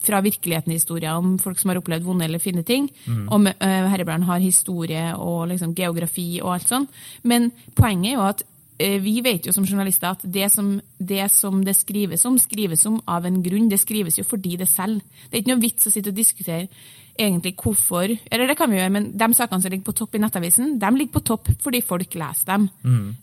fra 0.05 0.21
virkeligheten-historier 0.25 1.17
om 1.17 1.37
folk 1.41 1.59
som 1.59 1.71
har 1.71 1.79
opplevd 1.81 2.05
vonde 2.05 2.27
eller 2.27 2.43
fine 2.43 2.63
ting. 2.63 2.89
Og 3.29 3.41
med, 3.41 3.55
eh, 3.59 3.87
heriblant 3.89 4.25
har 4.25 4.39
historie 4.39 5.15
og 5.15 5.49
liksom 5.49 5.75
geografi 5.75 6.41
og 6.41 6.53
alt 6.53 6.67
sånn. 6.67 6.87
Men 7.23 7.51
poenget 7.75 8.11
er 8.11 8.15
jo 8.15 8.27
at 8.27 8.43
eh, 8.79 8.99
vi 8.99 9.19
vet 9.21 9.45
jo 9.45 9.53
som 9.55 9.65
journalister 9.65 10.11
at 10.11 10.23
det 10.23 10.51
som, 10.51 10.81
det 10.99 11.31
som 11.31 11.63
det 11.63 11.75
skrives 11.75 12.25
om, 12.25 12.37
skrives 12.37 12.85
om 12.85 13.01
av 13.07 13.25
en 13.25 13.41
grunn. 13.43 13.69
Det 13.69 13.79
skrives 13.79 14.17
jo 14.19 14.23
fordi 14.23 14.57
det 14.57 14.69
selv. 14.69 15.01
Det 15.29 15.37
er 15.37 15.43
ikke 15.43 15.55
noe 15.55 15.65
vits 15.65 15.87
å 15.87 15.93
sitte 15.93 16.13
og 16.13 16.19
diskutere 16.19 16.67
egentlig 17.19 17.55
hvorfor 17.59 18.09
Eller 18.31 18.47
det 18.47 18.57
kan 18.57 18.71
vi 18.71 18.79
gjøre, 18.79 18.93
men 18.95 19.11
de 19.17 19.29
sakene 19.35 19.61
som 19.61 19.73
ligger 19.73 19.89
på 19.91 19.97
topp 19.99 20.15
i 20.15 20.21
Nettavisen, 20.23 20.77
de 20.79 20.91
ligger 20.95 21.19
på 21.19 21.25
topp 21.31 21.49
fordi 21.63 21.81
folk 21.85 22.15
leser 22.15 22.49
dem. 22.53 22.69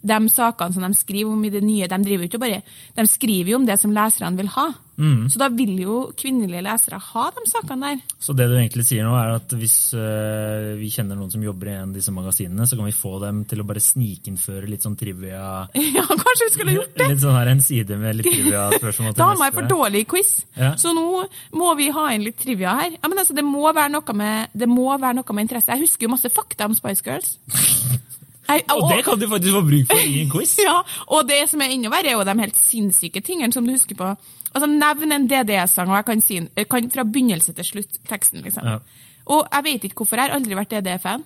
De 0.02 0.18
sakene 0.32 0.76
som 0.76 0.86
de 0.86 0.94
skriver 0.94 1.32
om 1.32 1.44
i 1.44 1.52
det 1.52 1.64
nye, 1.64 1.88
de 1.88 2.02
driver 2.04 2.26
jo 2.26 2.30
ikke 2.30 2.42
bare 2.42 2.62
De 2.96 3.06
skriver 3.06 3.50
jo 3.50 3.56
om 3.56 3.66
det 3.66 3.78
som 3.80 3.94
leserne 3.94 4.36
vil 4.36 4.52
ha. 4.56 4.68
Så 4.96 5.36
da 5.40 5.48
vil 5.52 5.74
jo 5.82 5.96
kvinnelige 6.16 6.62
lesere 6.64 6.96
ha 7.02 7.24
de 7.36 7.42
sakene 7.50 7.90
der. 7.90 7.98
Så 8.22 8.32
det 8.32 8.46
du 8.48 8.54
egentlig 8.56 8.86
sier 8.88 9.04
nå, 9.04 9.12
er 9.20 9.34
at 9.36 9.52
hvis 9.60 9.74
uh, 9.92 10.72
vi 10.80 10.88
kjenner 10.94 11.18
noen 11.18 11.28
som 11.34 11.42
jobber 11.44 11.68
i 11.68 11.74
en 11.76 11.90
av 11.90 11.96
disse 11.98 12.14
magasinene, 12.16 12.64
så 12.64 12.78
kan 12.78 12.88
vi 12.88 12.94
få 12.96 13.18
dem 13.20 13.42
til 13.50 13.60
å 13.60 13.66
bare 13.68 13.82
snikinnføre 13.84 14.70
litt 14.70 14.86
sånn 14.86 14.96
trivia 14.96 15.66
Ja, 15.98 16.06
kanskje 16.08 16.48
vi 16.48 16.54
skulle 16.54 16.76
gjort 16.78 16.96
det! 16.96 17.10
Litt 17.12 17.20
sånn 17.26 17.36
her 17.36 17.52
en 17.52 17.60
side 17.60 17.98
med 18.00 18.16
litt 18.22 18.30
trivia-spørsmål 18.32 19.16
Dama 19.20 19.34
er 19.36 19.42
neste. 19.44 19.58
for 19.58 19.70
dårlig 19.74 20.06
quiz, 20.14 20.32
Ja. 20.56 20.72
så 20.80 20.94
nå 20.96 21.26
må 21.60 21.74
vi 21.76 21.90
ha 21.92 22.06
inn 22.16 22.24
litt 22.24 22.40
trivia 22.40 22.72
her. 22.80 22.96
Ja, 22.96 23.10
men 23.12 23.20
altså, 23.20 23.36
det 23.36 23.44
må 23.44 23.66
være 23.68 23.92
noe 23.92 24.16
med, 24.16 24.48
det 24.56 24.70
må 24.70 24.88
være 24.96 25.18
noe 25.20 25.36
med 25.36 25.46
interesse. 25.48 25.72
Jeg 25.76 25.84
husker 25.84 26.08
jo 26.08 26.14
masse 26.16 26.32
fakta 26.32 26.70
om 26.70 26.74
Spice 26.78 27.04
Girls. 27.04 27.36
Jeg, 28.46 28.62
Og 28.70 28.84
det 28.92 29.00
kan 29.02 29.18
du 29.18 29.26
faktisk 29.26 29.56
få 29.56 29.62
bruk 29.66 29.88
for 29.90 30.06
i 30.06 30.20
en 30.22 30.28
quiz! 30.30 30.52
Ja, 30.62 30.76
og 31.10 31.26
det 31.26 31.40
som 31.50 31.62
er 31.64 31.72
enda 31.74 31.90
verre, 31.90 32.12
er 32.12 32.14
jo 32.14 32.26
de 32.28 32.34
helt 32.44 32.58
sinnssyke 32.60 33.22
tingene 33.26 33.50
som 33.50 33.66
du 33.66 33.72
husker 33.74 33.98
på. 33.98 34.12
Altså, 34.56 34.68
Nevn 34.72 35.12
en 35.12 35.28
DDE-sang, 35.28 35.90
og 35.92 35.98
jeg 36.00 36.06
kan 36.08 36.22
si 36.24 36.40
jeg 36.40 36.68
kan 36.72 36.90
fra 36.92 37.04
begynnelse 37.04 37.52
til 37.56 37.66
slutt 37.68 37.98
teksten. 38.08 38.40
liksom. 38.44 38.64
Ja. 38.64 38.78
Og 39.26 39.48
jeg 39.52 39.66
vet 39.66 39.88
ikke 39.88 40.00
hvorfor, 40.00 40.16
jeg 40.16 40.30
har 40.30 40.38
aldri 40.38 40.56
vært 40.56 40.72
DDE-fan. 40.72 41.24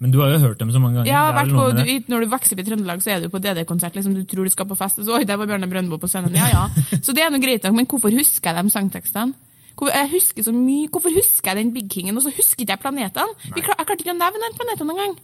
Men 0.00 0.14
du 0.14 0.20
har 0.22 0.30
jo 0.32 0.38
hørt 0.40 0.60
dem 0.62 0.70
så 0.72 0.80
mange 0.80 1.02
ganger. 1.02 1.12
Er 1.12 1.34
vært 1.36 1.50
på, 1.52 1.64
du, 1.76 1.90
når 2.08 2.22
du 2.24 2.30
vokser 2.32 2.56
opp 2.56 2.62
i 2.62 2.64
Trøndelag, 2.64 3.02
så 3.04 3.10
er 3.12 3.24
du 3.24 3.28
på 3.32 3.40
DD-konsert. 3.44 3.98
liksom 3.98 4.14
Du 4.16 4.22
tror 4.24 4.48
du 4.48 4.52
skal 4.54 4.68
på 4.70 4.78
fest, 4.78 5.00
og 5.02 5.04
så 5.04 5.18
oi, 5.18 5.26
der 5.28 5.36
var 5.36 5.50
Bjørne 5.50 5.68
Brøndbo 5.68 5.98
på 6.00 6.08
scenen. 6.08 6.36
Ja, 6.38 6.46
ja. 6.48 6.62
Så 7.04 7.12
det 7.16 7.26
er 7.26 7.32
noe 7.34 7.42
greit 7.42 7.66
nok, 7.66 7.76
men 7.76 7.88
hvorfor 7.90 8.14
husker 8.16 8.54
jeg 8.54 8.64
de 8.64 8.72
sangtekstene? 8.72 9.36
Hvorfor, 9.76 9.92
jeg 9.96 10.10
husker 10.14 10.46
så 10.46 10.54
mye, 10.56 10.88
hvorfor 10.92 11.12
husker 11.12 11.52
jeg 11.52 11.60
den 11.60 11.74
Big 11.74 11.90
Kingen, 11.92 12.16
og 12.16 12.24
så 12.24 12.32
husker 12.32 12.64
ikke 12.64 12.78
jeg 12.78 12.82
planetene? 12.86 13.36
Jeg 13.56 13.66
klarte 13.66 13.98
ikke 13.98 14.14
å 14.14 14.16
nevne 14.16 14.44
den 14.46 14.56
planeten 14.56 14.94
engang. 14.94 15.14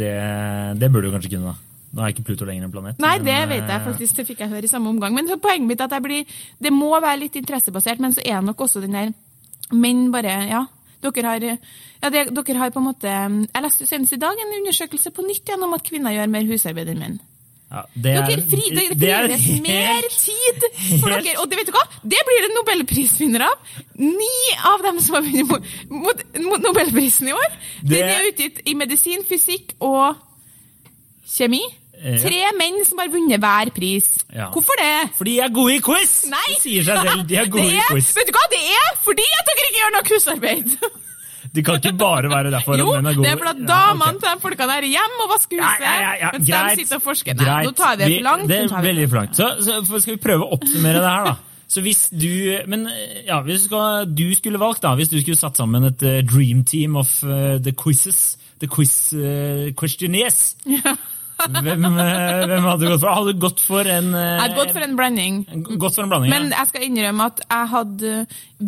Det, 0.00 0.14
det 0.80 0.90
burde 0.92 1.08
du 1.08 1.14
kanskje 1.18 1.34
kunne, 1.34 1.52
da. 1.52 1.56
Nå 1.98 2.04
er 2.06 2.12
ikke 2.14 2.22
Pluto 2.28 2.46
lenger 2.46 2.68
en 2.68 2.72
planet. 2.72 2.98
Nei, 3.02 3.16
det 3.18 3.34
men, 3.34 3.48
vet 3.50 3.70
jeg 3.72 3.82
faktisk, 3.88 4.18
det 4.20 4.24
fikk 4.28 4.42
jeg 4.44 4.52
høre 4.52 4.68
i 4.68 4.70
samme 4.70 4.92
omgang. 4.92 5.16
Men 5.16 5.26
poenget 5.42 5.66
mitt 5.66 5.80
er 5.82 5.90
at 5.90 6.04
blir, 6.04 6.28
det 6.62 6.70
må 6.70 6.92
være 6.94 7.24
litt 7.24 7.38
interessebasert, 7.40 7.98
men 8.04 8.14
så 8.14 8.22
er 8.22 8.44
nok 8.46 8.60
også 8.68 8.84
den 8.84 8.94
der 8.94 9.16
Menn 9.74 10.06
bare 10.14 10.36
Ja, 10.48 10.62
dere 11.02 11.26
har 11.26 11.42
ja, 11.44 11.56
det, 12.08 12.22
dere 12.32 12.56
har 12.56 12.70
på 12.72 12.80
en 12.80 12.86
måte 12.86 13.10
Jeg 13.10 13.64
leste 13.64 13.84
senest 13.90 14.14
i 14.16 14.20
dag 14.22 14.38
en 14.40 14.54
undersøkelse 14.62 15.10
på 15.12 15.26
nytt 15.26 15.50
igjen 15.50 15.66
om 15.66 15.74
at 15.76 15.84
kvinner 15.84 16.14
gjør 16.14 16.30
mer 16.32 16.46
husarbeid 16.48 16.88
enn 16.94 17.02
menn. 17.02 17.18
Ja, 17.68 17.82
det 17.92 18.14
er, 18.14 18.22
Dere 18.30 18.44
fri, 18.48 18.62
dere 18.72 18.94
det 18.96 19.10
er 19.12 19.26
helt, 19.34 19.66
mer 19.66 20.06
tid 20.14 20.62
for 21.02 21.12
dere. 21.12 21.34
Og 21.42 21.50
det 21.50 21.58
vet 21.58 21.68
du 21.68 21.74
hva? 21.74 21.82
Det 22.14 22.22
blir 22.30 22.46
det 22.46 22.54
nobelprisvinner 22.54 23.44
av. 23.44 23.74
Ni 24.00 24.30
av 24.70 24.86
dem 24.86 25.02
som 25.04 25.18
har 25.18 25.26
vunnet 25.26 25.50
mot, 25.50 25.68
mot, 26.06 26.22
mot 26.46 26.64
nobelprisen 26.70 27.28
i 27.28 27.36
år, 27.36 27.58
Det- 27.82 27.98
den 27.98 28.14
er 28.14 28.30
utgitt 28.30 28.62
i 28.64 28.76
medisin, 28.78 29.26
fysikk 29.28 29.76
og 29.84 30.16
kjemi. 31.28 31.60
Eh, 31.98 32.18
Tre 32.22 32.40
menn 32.58 32.78
som 32.86 33.00
har 33.02 33.10
vunnet 33.10 33.42
hver 33.42 33.70
pris. 33.74 34.12
Ja. 34.30 34.48
Hvorfor 34.54 34.78
det? 34.78 35.10
Fordi 35.18 35.34
de 35.34 35.42
er 35.42 35.50
gode 35.54 35.74
i 35.74 35.82
quiz! 35.82 36.14
Nei! 36.30 36.44
Det 36.54 36.62
sier 36.62 36.86
seg 36.86 37.02
selv, 37.08 37.26
de 37.26 37.38
er 37.40 37.50
gode 37.50 37.66
er, 37.66 37.80
i 37.82 37.90
quiz. 37.90 38.12
Vet 38.16 38.30
du 38.30 38.36
hva 38.36 38.46
det 38.52 38.62
er? 38.76 38.96
Fordi 39.06 39.26
at 39.40 39.50
dere 39.50 39.64
ikke 39.66 39.80
gjør 39.82 39.94
noe 39.96 40.08
quizarbeid. 40.12 40.72
Det 41.48 41.62
kan 41.64 41.78
ikke 41.80 41.94
bare 41.96 42.28
være 42.28 42.50
derfor 42.52 42.76
Jo, 42.76 42.90
at 42.92 43.06
er 43.08 43.16
det 43.16 43.30
er 43.30 43.38
fordi 43.40 43.62
Ja, 43.62 43.68
damene 43.70 44.18
ok. 44.18 44.20
til 44.20 44.28
de 44.34 44.40
folkene 44.42 44.74
er 44.76 44.84
hjemme 44.84 45.22
og 45.24 45.30
vasker 45.32 45.62
huset, 45.62 45.84
ja, 45.86 45.94
ja, 46.02 46.10
ja, 46.20 46.30
mens 46.34 46.50
greit. 46.50 46.66
de 46.76 46.82
sitter 46.82 46.98
og 46.98 47.02
forsker. 47.06 47.34
Nei, 47.38 47.46
Greit. 47.48 47.64
nå 47.64 47.72
tar 47.78 47.94
vi 47.96 48.02
det 48.02 48.08
for 48.12 48.26
langt. 48.26 48.48
Det 48.50 48.58
er 48.60 48.82
veldig 48.84 49.06
for 49.08 49.18
langt. 49.22 49.38
Så, 49.40 49.48
så 49.88 50.00
skal 50.04 50.12
vi 50.18 50.20
prøve 50.26 50.44
å 50.44 50.50
oppsummere 50.58 51.00
det 51.00 51.08
her, 51.14 51.30
da. 51.30 51.34
Så 51.68 51.82
hvis 51.84 52.02
du 52.12 52.28
Men 52.68 52.84
ja, 53.26 53.40
hvis 53.44 53.64
du, 53.68 54.26
skulle 54.36 54.60
valgt, 54.60 54.82
da, 54.84 54.94
hvis 54.96 55.08
du 55.08 55.18
skulle 55.20 55.40
satt 55.40 55.56
sammen 55.56 55.88
et 55.88 56.02
eh, 56.04 56.20
dream 56.24 56.64
team 56.68 56.96
of 57.00 57.16
eh, 57.24 57.56
the 57.64 57.72
quizzes, 57.72 58.36
the 58.60 58.68
quiz 58.68 58.94
uh, 59.16 59.70
questionnaires 59.78 60.56
hvem, 61.46 61.84
eh, 61.86 62.44
hvem 62.50 62.66
hadde 62.66 62.82
du 62.82 62.90
gått 62.90 63.02
for? 63.02 63.14
Hadde 63.14 63.32
du 63.32 63.42
gått 63.42 63.62
for 63.62 63.88
en 63.88 64.10
eh, 64.14 64.26
Jeg 64.26 64.42
hadde 64.42 64.58
gått 64.58 64.74
for 64.74 64.86
en 64.86 64.96
blanding. 64.98 65.40
Gått 65.78 65.98
for 65.98 66.04
en 66.04 66.12
blanding, 66.12 66.32
Men 66.34 66.48
jeg 66.54 66.70
skal 66.70 66.86
innrømme 66.88 67.26
at 67.32 67.42
jeg 67.44 67.72
hadde, 67.74 68.14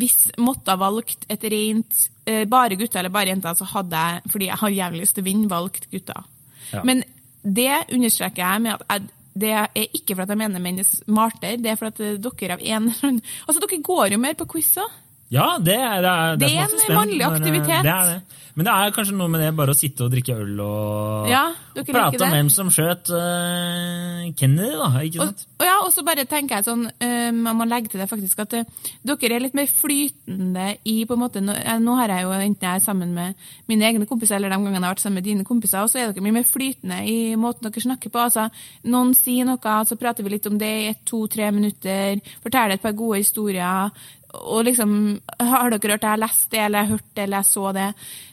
hvis 0.03 0.19
måtte 0.39 0.75
ha 0.75 0.81
valgt 0.81 1.27
et 1.33 1.47
rent 1.55 2.05
eh, 2.31 2.45
bare 2.51 2.79
gutter 2.81 3.03
eller 3.03 3.15
bare 3.15 3.35
jenter, 3.35 3.59
så 3.59 3.69
hadde 3.75 4.05
jeg, 4.05 4.35
fordi 4.35 4.51
jeg 4.51 4.63
har 4.63 4.77
jævlig 4.77 5.05
lyst 5.05 5.19
til 5.19 5.27
å 5.27 5.31
vinne, 5.31 5.51
valgt 5.51 5.89
gutter. 5.91 6.29
Ja. 6.71 6.85
Men 6.87 7.03
det 7.43 7.73
understreker 7.91 8.45
jeg 8.45 8.67
med 8.67 8.77
at 8.77 8.87
jeg, 8.95 9.11
det 9.41 9.53
er 9.57 9.69
ikke 9.95 10.17
for 10.17 10.25
at 10.25 10.33
jeg 10.35 10.41
mener 10.41 10.63
menn 10.63 10.81
er 10.83 10.89
smartere, 10.89 11.61
det 11.63 11.73
er 11.73 11.79
for 11.79 11.91
at 11.91 12.01
dere 12.01 12.57
av 12.57 12.63
en 12.63 12.91
eller 12.91 13.07
annen 13.07 13.23
Altså, 13.47 13.63
dere 13.63 13.83
går 13.87 14.15
jo 14.15 14.19
mer 14.23 14.37
på 14.39 14.49
quizer. 14.57 14.91
Ja, 15.31 15.47
det 15.63 15.77
er, 15.79 16.01
det 16.03 16.11
er, 16.11 16.37
Det 16.41 16.51
er 16.51 16.71
som 16.73 16.81
en 16.81 16.97
vanlig 16.97 17.21
mannlig 17.21 17.23
eh, 17.23 17.35
aktivitet. 17.37 17.83
Det 17.87 17.93
er 17.95 18.09
det. 18.15 18.41
Men 18.59 18.67
det 18.67 18.73
er 18.75 18.95
kanskje 18.95 19.15
noe 19.15 19.31
med 19.31 19.43
det 19.45 19.51
bare 19.57 19.75
å 19.75 19.79
sitte 19.79 20.05
og 20.05 20.11
drikke 20.13 20.35
øl 20.43 20.59
og 20.65 21.29
Ja, 21.31 21.45
liker 21.77 21.95
prate 21.95 22.25
om 22.27 22.35
hvem 22.35 22.49
som 22.53 22.71
skjøt 22.75 23.13
uh, 23.15 24.27
Kennedy, 24.37 24.73
da. 24.75 24.89
ikke 25.07 25.23
Og, 25.23 25.31
sant? 25.31 25.45
og 25.61 25.65
ja, 25.69 25.77
og 25.85 25.93
så 25.95 26.05
bare 26.07 26.27
tenker 26.29 26.59
jeg 26.59 26.67
sånn, 26.67 26.83
um, 26.91 27.41
man 27.47 27.61
må 27.61 27.69
legge 27.71 27.93
til 27.93 28.03
det 28.03 28.09
faktisk 28.11 28.43
at 28.45 28.59
uh, 28.59 28.91
dere 29.07 29.39
er 29.39 29.45
litt 29.47 29.57
mer 29.57 29.71
flytende 29.71 30.67
i 30.83 30.97
på 31.07 31.17
en 31.17 31.23
måte, 31.23 31.45
nå, 31.45 31.55
eh, 31.57 31.79
nå 31.81 31.97
har 32.03 32.15
jeg 32.17 32.27
jo 32.27 32.35
enten 32.37 32.69
jeg 32.69 32.83
er 32.83 32.85
sammen 32.85 33.15
med 33.17 33.49
mine 33.71 33.87
egne 33.87 34.11
kompiser, 34.11 34.37
eller 34.37 34.51
de 34.51 34.59
gangene 34.59 34.77
jeg 34.77 34.85
har 34.85 34.97
vært 34.97 35.05
sammen 35.07 35.21
med 35.23 35.29
dine 35.31 35.47
kompiser, 35.47 35.87
og 35.87 35.93
så 35.93 36.03
er 36.03 36.11
dere 36.11 36.27
mye 36.27 36.41
mer 36.41 36.49
flytende 36.51 37.01
i 37.07 37.19
måten 37.41 37.69
dere 37.69 37.87
snakker 37.87 38.13
på. 38.13 38.27
altså 38.27 38.49
Noen 38.91 39.15
sier 39.17 39.47
noe, 39.47 39.81
så 39.87 39.99
prater 40.01 40.27
vi 40.27 40.35
litt 40.35 40.51
om 40.51 40.59
det 40.61 40.73
i 40.83 40.89
ett, 40.91 41.05
to, 41.07 41.23
tre 41.31 41.53
minutter, 41.55 42.19
forteller 42.43 42.77
et 42.77 42.83
par 42.83 42.99
gode 42.99 43.23
historier, 43.23 43.95
og 44.35 44.65
liksom 44.65 45.21
Har 45.41 45.71
dere 45.71 45.93
hørt 45.95 46.01
det, 46.01 46.09
jeg 46.09 46.11
har 46.15 46.25
lest 46.25 46.51
det, 46.51 46.59
eller 46.65 46.79
jeg 46.79 46.87
har 46.89 46.97
hørt 46.97 47.15
det, 47.15 47.23
eller 47.25 47.37
jeg 47.43 47.51
så 47.51 47.73
det? 47.77 47.89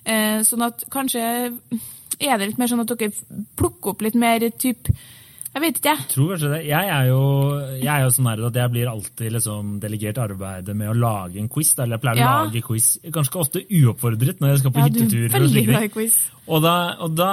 Eh, 0.06 0.40
sånn 0.48 0.66
at 0.68 0.84
kanskje 0.94 1.22
er 2.20 2.38
det 2.42 2.48
litt 2.52 2.58
mer 2.62 2.68
sånn 2.72 2.82
at 2.84 2.92
dere 2.98 3.12
plukker 3.58 3.94
opp 3.94 4.02
litt 4.02 4.16
mer 4.18 4.40
typ 4.58 4.90
Jeg 5.58 5.62
vet 5.64 5.78
ikke, 5.80 5.90
jeg. 5.96 6.08
tror 6.12 6.28
kanskje 6.36 6.50
det. 6.54 6.60
Jeg 6.68 6.90
er 6.94 7.06
jo, 7.10 7.22
jeg 7.82 7.90
er 7.90 8.04
jo 8.04 8.10
sånn 8.14 8.28
at 8.30 8.54
jeg 8.62 8.70
blir 8.76 8.90
alltid 8.92 9.32
liksom 9.34 9.80
delegert 9.82 10.20
arbeidet 10.22 10.76
med 10.78 10.92
å 10.92 10.94
lage 10.94 11.40
en 11.42 11.48
quiz. 11.50 11.72
Eller 11.80 11.98
jeg 11.98 12.02
pleier 12.04 12.20
Ja. 12.22 12.28
å 12.36 12.46
lage 12.46 12.62
quiz 12.62 13.00
ganske 13.10 13.40
ofte 13.42 13.64
uoppfordret 13.66 14.38
når 14.40 14.50
jeg 14.54 14.60
skal 14.60 14.72
på 14.76 14.84
Ja, 14.84 14.88
du 14.90 15.00
hyttetur. 15.00 15.30
og. 15.34 15.90
Og 16.48 16.62
da, 16.62 16.76
og 17.02 17.16
da 17.18 17.32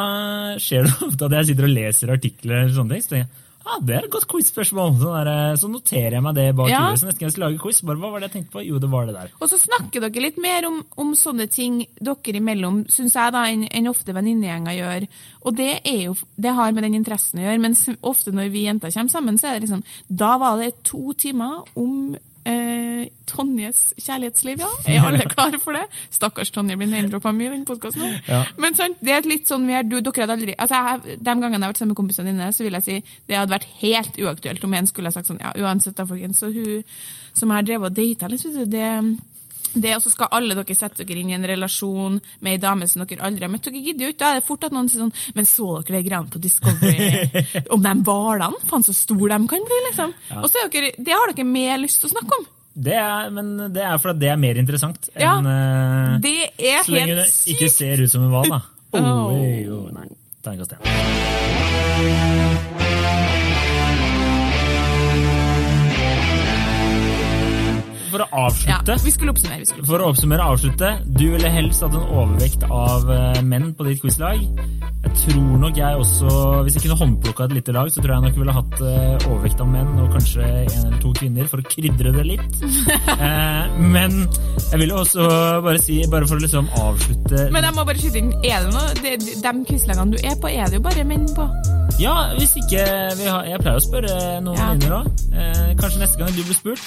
skjer 0.56 0.84
det 0.88 0.94
ofte 1.04 1.24
at 1.28 1.32
jeg 1.36 1.46
sitter 1.50 1.64
og 1.68 1.74
leser 1.76 2.14
artikler, 2.16 2.62
eller 2.62 2.72
sånne 2.78 2.90
ting, 2.96 3.02
så 3.04 3.08
tenker 3.12 3.26
jeg 3.26 3.43
ah, 3.66 3.78
det 3.80 3.94
er 3.96 4.04
et 4.06 4.10
godt 4.12 4.26
quiz-spørsmål. 4.30 4.94
Så, 5.00 5.12
så 5.62 5.70
noterer 5.72 6.16
jeg 6.18 6.22
meg 6.26 6.34
det 6.36 6.46
bak 6.56 6.68
Ja. 6.70 6.82
huet. 6.90 7.00
Så 7.00 7.06
neste 7.08 7.18
gang 7.22 7.28
jeg 7.30 7.34
skal 7.36 7.44
lage 7.46 7.60
quiz, 7.62 7.80
bare 7.88 8.00
hva 8.02 8.10
var 8.12 8.20
det 8.20 8.28
jeg 8.30 8.34
tenkte 8.36 8.52
på? 8.58 8.64
Jo, 8.66 8.78
det 8.82 8.90
var 8.92 9.06
det 9.08 9.14
der. 9.16 9.32
Og 9.40 9.48
så 9.52 9.58
snakker 9.60 10.04
dere 10.04 10.24
litt 10.26 10.38
mer 10.42 10.66
om, 10.68 10.82
om 11.00 11.14
sånne 11.18 11.46
ting 11.52 11.80
dere 12.00 12.36
imellom, 12.40 12.82
syns 12.92 13.14
jeg, 13.16 13.32
da, 13.36 13.44
enn 13.52 13.64
enn 13.70 13.88
ofte 13.90 14.12
venninnegjenger 14.16 14.78
gjør. 14.78 15.08
Og 15.44 15.56
det, 15.56 15.70
er 15.84 16.00
jo, 16.08 16.14
det 16.36 16.54
har 16.56 16.72
med 16.76 16.84
den 16.88 16.98
interessen 17.00 17.40
å 17.40 17.46
gjøre, 17.48 17.62
mens 17.64 17.86
ofte 18.02 18.32
når 18.34 18.52
vi 18.54 18.66
jenter 18.68 18.92
kommer 18.94 19.10
sammen, 19.16 19.38
så 19.40 19.48
er 19.48 19.58
det 19.58 19.68
liksom 19.68 19.84
Da 20.08 20.36
var 20.38 20.58
det 20.60 20.72
to 20.84 21.12
timer 21.18 21.62
om 21.76 22.14
eh, 22.14 22.30
Tonjes 23.30 23.80
kjærlighetsliv, 23.98 24.62
ja. 24.64 24.70
Er 24.94 25.08
alle 25.08 25.26
klare 25.30 25.60
for 25.62 25.76
det? 25.76 25.84
Stakkars 26.14 26.52
Tonje 26.54 26.78
blir 26.80 26.90
name-droppa 26.90 27.32
mye 27.34 27.50
i 27.50 27.54
den 27.56 27.66
podkasten. 27.68 28.16
Ja. 28.28 28.44
Men 28.60 28.78
sant, 28.78 29.00
det 29.04 29.16
er 29.16 29.28
litt 29.28 29.50
sånn 29.50 29.66
vi 29.68 29.76
er, 29.78 29.86
du, 29.88 29.98
dere 30.00 30.26
hadde 30.26 30.38
aldri 30.38 30.56
altså 30.56 30.80
jeg, 30.80 31.18
De 31.18 31.34
gangene 31.34 31.58
jeg 31.58 31.64
har 31.66 31.74
vært 31.74 31.82
sammen 31.82 31.94
med 31.94 32.00
kompisene 32.00 32.32
dine, 32.32 32.50
så 32.54 32.66
vil 32.66 32.78
jeg 32.78 32.86
si 32.86 32.98
det 33.28 33.38
hadde 33.40 33.56
vært 33.56 33.76
helt 33.82 34.18
uaktuelt 34.20 34.66
om 34.66 34.78
en 34.78 34.90
skulle 34.90 35.12
ha 35.12 35.16
sagt 35.16 35.30
sånn 35.30 35.42
Ja, 35.42 35.54
uansett, 35.64 35.96
da, 35.98 36.08
folkens, 36.08 36.42
så 36.42 36.52
hun 36.54 36.82
som 37.34 37.50
har 37.50 37.66
drevet 37.66 37.90
og 37.90 37.96
data 37.96 38.28
du, 38.30 38.64
det 38.70 38.88
det, 39.74 39.90
og 39.96 40.04
så 40.04 40.12
skal 40.12 40.30
alle 40.34 40.54
dere 40.54 40.76
sette 40.78 41.02
dere 41.02 41.22
inn 41.22 41.32
i 41.32 41.36
en 41.36 41.46
relasjon 41.48 42.20
med 42.44 42.52
ei 42.52 42.60
dame 42.62 42.86
som 42.90 43.02
dere 43.02 43.24
aldri 43.26 43.46
har 43.46 43.52
møtt. 43.52 43.66
Dere 43.66 43.82
gidder 43.82 44.06
jo 44.06 44.12
ikke. 44.14 44.20
Da 44.22 44.30
er 44.30 44.40
det 44.40 44.46
fort 44.46 44.66
at 44.68 44.74
noen 44.74 44.90
sier 44.90 45.02
sånn 45.02 45.14
Men 45.34 45.48
så 45.48 45.68
dere 45.80 45.98
det 45.98 46.06
greiene 46.06 46.30
på 46.30 46.42
Discovery 46.42 47.64
om 47.74 47.82
de 47.82 47.94
hvalene? 48.06 48.66
Faen, 48.70 48.86
så 48.86 48.94
store 48.96 49.34
de 49.34 49.50
kan 49.50 49.66
bli, 49.70 49.80
liksom. 49.88 50.14
Og 50.40 50.46
så 50.50 50.62
er 50.62 50.70
dere, 50.74 50.92
det 50.98 51.16
har 51.16 51.32
dere 51.32 51.48
mer 51.48 51.80
lyst 51.82 52.02
til 52.02 52.10
å 52.10 52.14
snakke 52.14 52.38
om. 52.38 52.46
Det 52.74 52.94
er, 52.98 53.30
men 53.30 53.52
det 53.74 53.82
er 53.86 53.98
fordi 54.02 54.24
det 54.24 54.30
er 54.32 54.38
mer 54.42 54.58
interessant 54.58 55.06
Ja, 55.14 55.36
enn 55.38 55.46
eh, 55.46 56.16
Det 56.24 56.50
er 56.58 56.82
Så 56.82 56.90
lenge 56.96 57.14
det 57.20 57.28
ikke 57.54 57.70
ser 57.70 58.02
ut 58.02 58.10
som 58.10 58.26
en 58.26 58.34
hval, 58.34 58.50
da. 58.50 58.60
Oh. 58.94 59.02
Oh, 59.34 59.86
nei. 59.90 60.06
Terningkast 60.44 60.76
én. 60.76 62.62
For 68.14 68.22
å 68.22 68.46
Ja, 68.68 68.78
vi 69.02 69.10
skulle 69.10 69.32
oppsummere. 69.34 69.58
Vi 69.64 69.66
skulle. 69.66 69.86
For 69.88 70.02
å 70.02 70.10
oppsummere 70.12 70.44
avslutte, 70.54 70.90
du 71.18 71.24
ville 71.34 71.50
helst 71.50 71.82
hatt 71.82 71.96
en 71.98 72.04
overvekt 72.14 72.62
av 72.70 73.08
eh, 73.10 73.40
menn 73.42 73.72
på 73.74 73.86
ditt 73.88 74.02
quizlag. 74.04 74.44
Jeg 75.04 75.16
tror 75.24 75.58
nok 75.60 75.76
jeg 75.76 75.98
også, 76.00 76.28
hvis 76.64 76.76
jeg 76.78 76.84
kunne 76.86 76.96
håndplukka 77.00 77.48
et 77.48 77.54
lite 77.58 77.74
lag, 77.76 77.90
så 77.92 78.00
tror 78.00 78.14
jeg 78.14 78.24
nok 78.24 78.38
ville 78.40 78.54
hatt 78.56 78.76
eh, 78.86 79.26
overvekt 79.28 79.60
av 79.64 79.68
menn 79.72 79.90
og 80.04 80.14
kanskje 80.14 80.46
en 80.46 80.70
eller 80.86 81.00
to 81.02 81.12
kvinner 81.18 81.50
for 81.50 81.60
å 81.60 81.66
krydre 81.74 82.14
det 82.14 82.26
litt. 82.34 82.60
Eh, 83.24 83.74
men 83.78 84.14
jeg 84.26 84.78
ville 84.80 84.96
også 84.98 85.24
bare 85.64 85.78
si, 85.80 85.96
bare 86.10 86.26
for 86.28 86.36
å 86.36 86.42
liksom 86.42 86.66
avslutte 86.80 87.44
Men 87.54 87.64
jeg 87.66 87.76
må 87.76 87.84
bare 87.86 88.00
skyte 88.00 88.20
inn, 88.20 88.32
er 88.44 88.64
det 88.66 88.72
noe, 88.74 88.90
de 88.98 89.12
de 89.44 89.52
quizlagene 89.68 90.16
du 90.16 90.18
er 90.20 90.36
på, 90.42 90.50
er 90.50 90.68
det 90.72 90.78
jo 90.80 90.84
bare 90.84 91.04
menn 91.08 91.24
på? 91.36 91.46
Ja, 92.02 92.14
hvis 92.34 92.56
ikke 92.58 92.82
vi 93.20 93.28
har 93.30 93.46
Jeg 93.48 93.62
pleier 93.62 93.78
å 93.78 93.84
spørre 93.84 94.14
noen 94.44 94.58
Ja. 94.58 94.70
venninner 94.72 94.96
òg. 94.98 95.26
Eh, 95.34 95.74
kanskje 95.78 96.02
neste 96.02 96.20
gang 96.20 96.34
du 96.34 96.42
blir 96.42 96.58
spurt. 96.58 96.82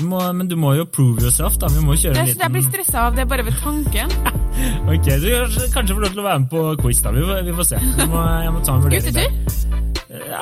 Du 0.00 0.06
må, 0.08 0.20
men 0.32 0.48
du 0.48 0.56
må 0.56 0.72
jo 0.78 0.84
prove 0.88 1.20
yourself, 1.22 1.58
da. 1.60 1.68
Vi 1.74 1.82
må 1.84 1.94
kjøre 2.00 2.16
en 2.16 2.26
Jeg, 2.30 2.38
jeg 2.40 2.50
blir 2.54 2.62
liten 2.64 2.72
stressa 2.72 3.06
av 3.10 3.16
det 3.18 3.26
bare 3.28 3.44
ved 3.46 3.58
tanken. 3.62 4.14
Ok, 4.90 5.06
du 5.22 5.26
kanskje, 5.30 5.66
kanskje 5.72 5.94
får 5.96 6.02
lov 6.04 6.10
til 6.14 6.20
å 6.20 6.24
være 6.26 6.40
med 6.42 6.48
på 6.50 6.62
quiz, 6.82 6.98
da. 7.04 7.12
Vi 7.14 7.22
vi 7.46 7.52
får 7.56 7.66
se. 7.68 7.78
Må, 8.10 8.22
jeg 8.44 8.52
må 8.56 8.62
ta 8.66 8.74
en 8.74 8.82
vurdering. 8.84 9.14
der. 9.14 9.30
Ja, 10.30 10.40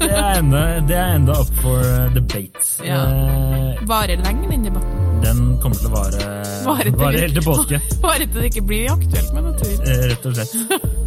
det 0.00 0.08
er 0.14 0.38
enda, 0.38 0.60
det 0.88 0.96
er 0.96 1.16
enda 1.18 1.34
up 1.42 1.50
for 1.60 1.82
uh, 1.82 2.06
debate. 2.14 2.62
Ja. 2.86 3.00
Eh, 3.10 3.82
Varer 3.90 4.22
lenge, 4.22 4.46
den 4.52 4.68
debatten. 4.68 5.02
den 5.24 5.42
kommer 5.62 5.76
til 5.80 5.90
å 5.90 5.94
vare, 5.96 6.28
Vare 6.68 6.86
til- 6.86 6.96
vare 7.02 7.20
helt 7.24 7.34
til 7.40 7.44
påske, 7.48 7.80
Bare 8.04 8.24
til 8.28 8.40
det 8.40 8.52
ikke 8.52 8.64
blir 8.70 8.86
aktuelt 8.94 9.34
med 9.34 9.48
natur. 9.50 9.74
eh, 9.90 10.04
rett 10.12 10.26
og 10.30 10.38
slett. 10.38 10.54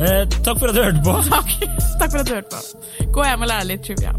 Eh, 0.00 0.22
takk 0.40 0.56
for 0.56 0.70
at 0.70 0.76
du 0.78 0.80
hørte 0.80 1.00
på. 1.04 1.12
Takk. 1.28 1.50
Takk 2.00 2.10
for 2.14 2.20
at 2.22 2.28
du 2.30 2.32
hørte 2.32 2.56
på. 2.56 3.08
Gå 3.12 3.24
hjem 3.26 3.42
og 3.44 3.48
lære 3.50 3.66
litt 3.68 3.82
trivia. 3.84 4.14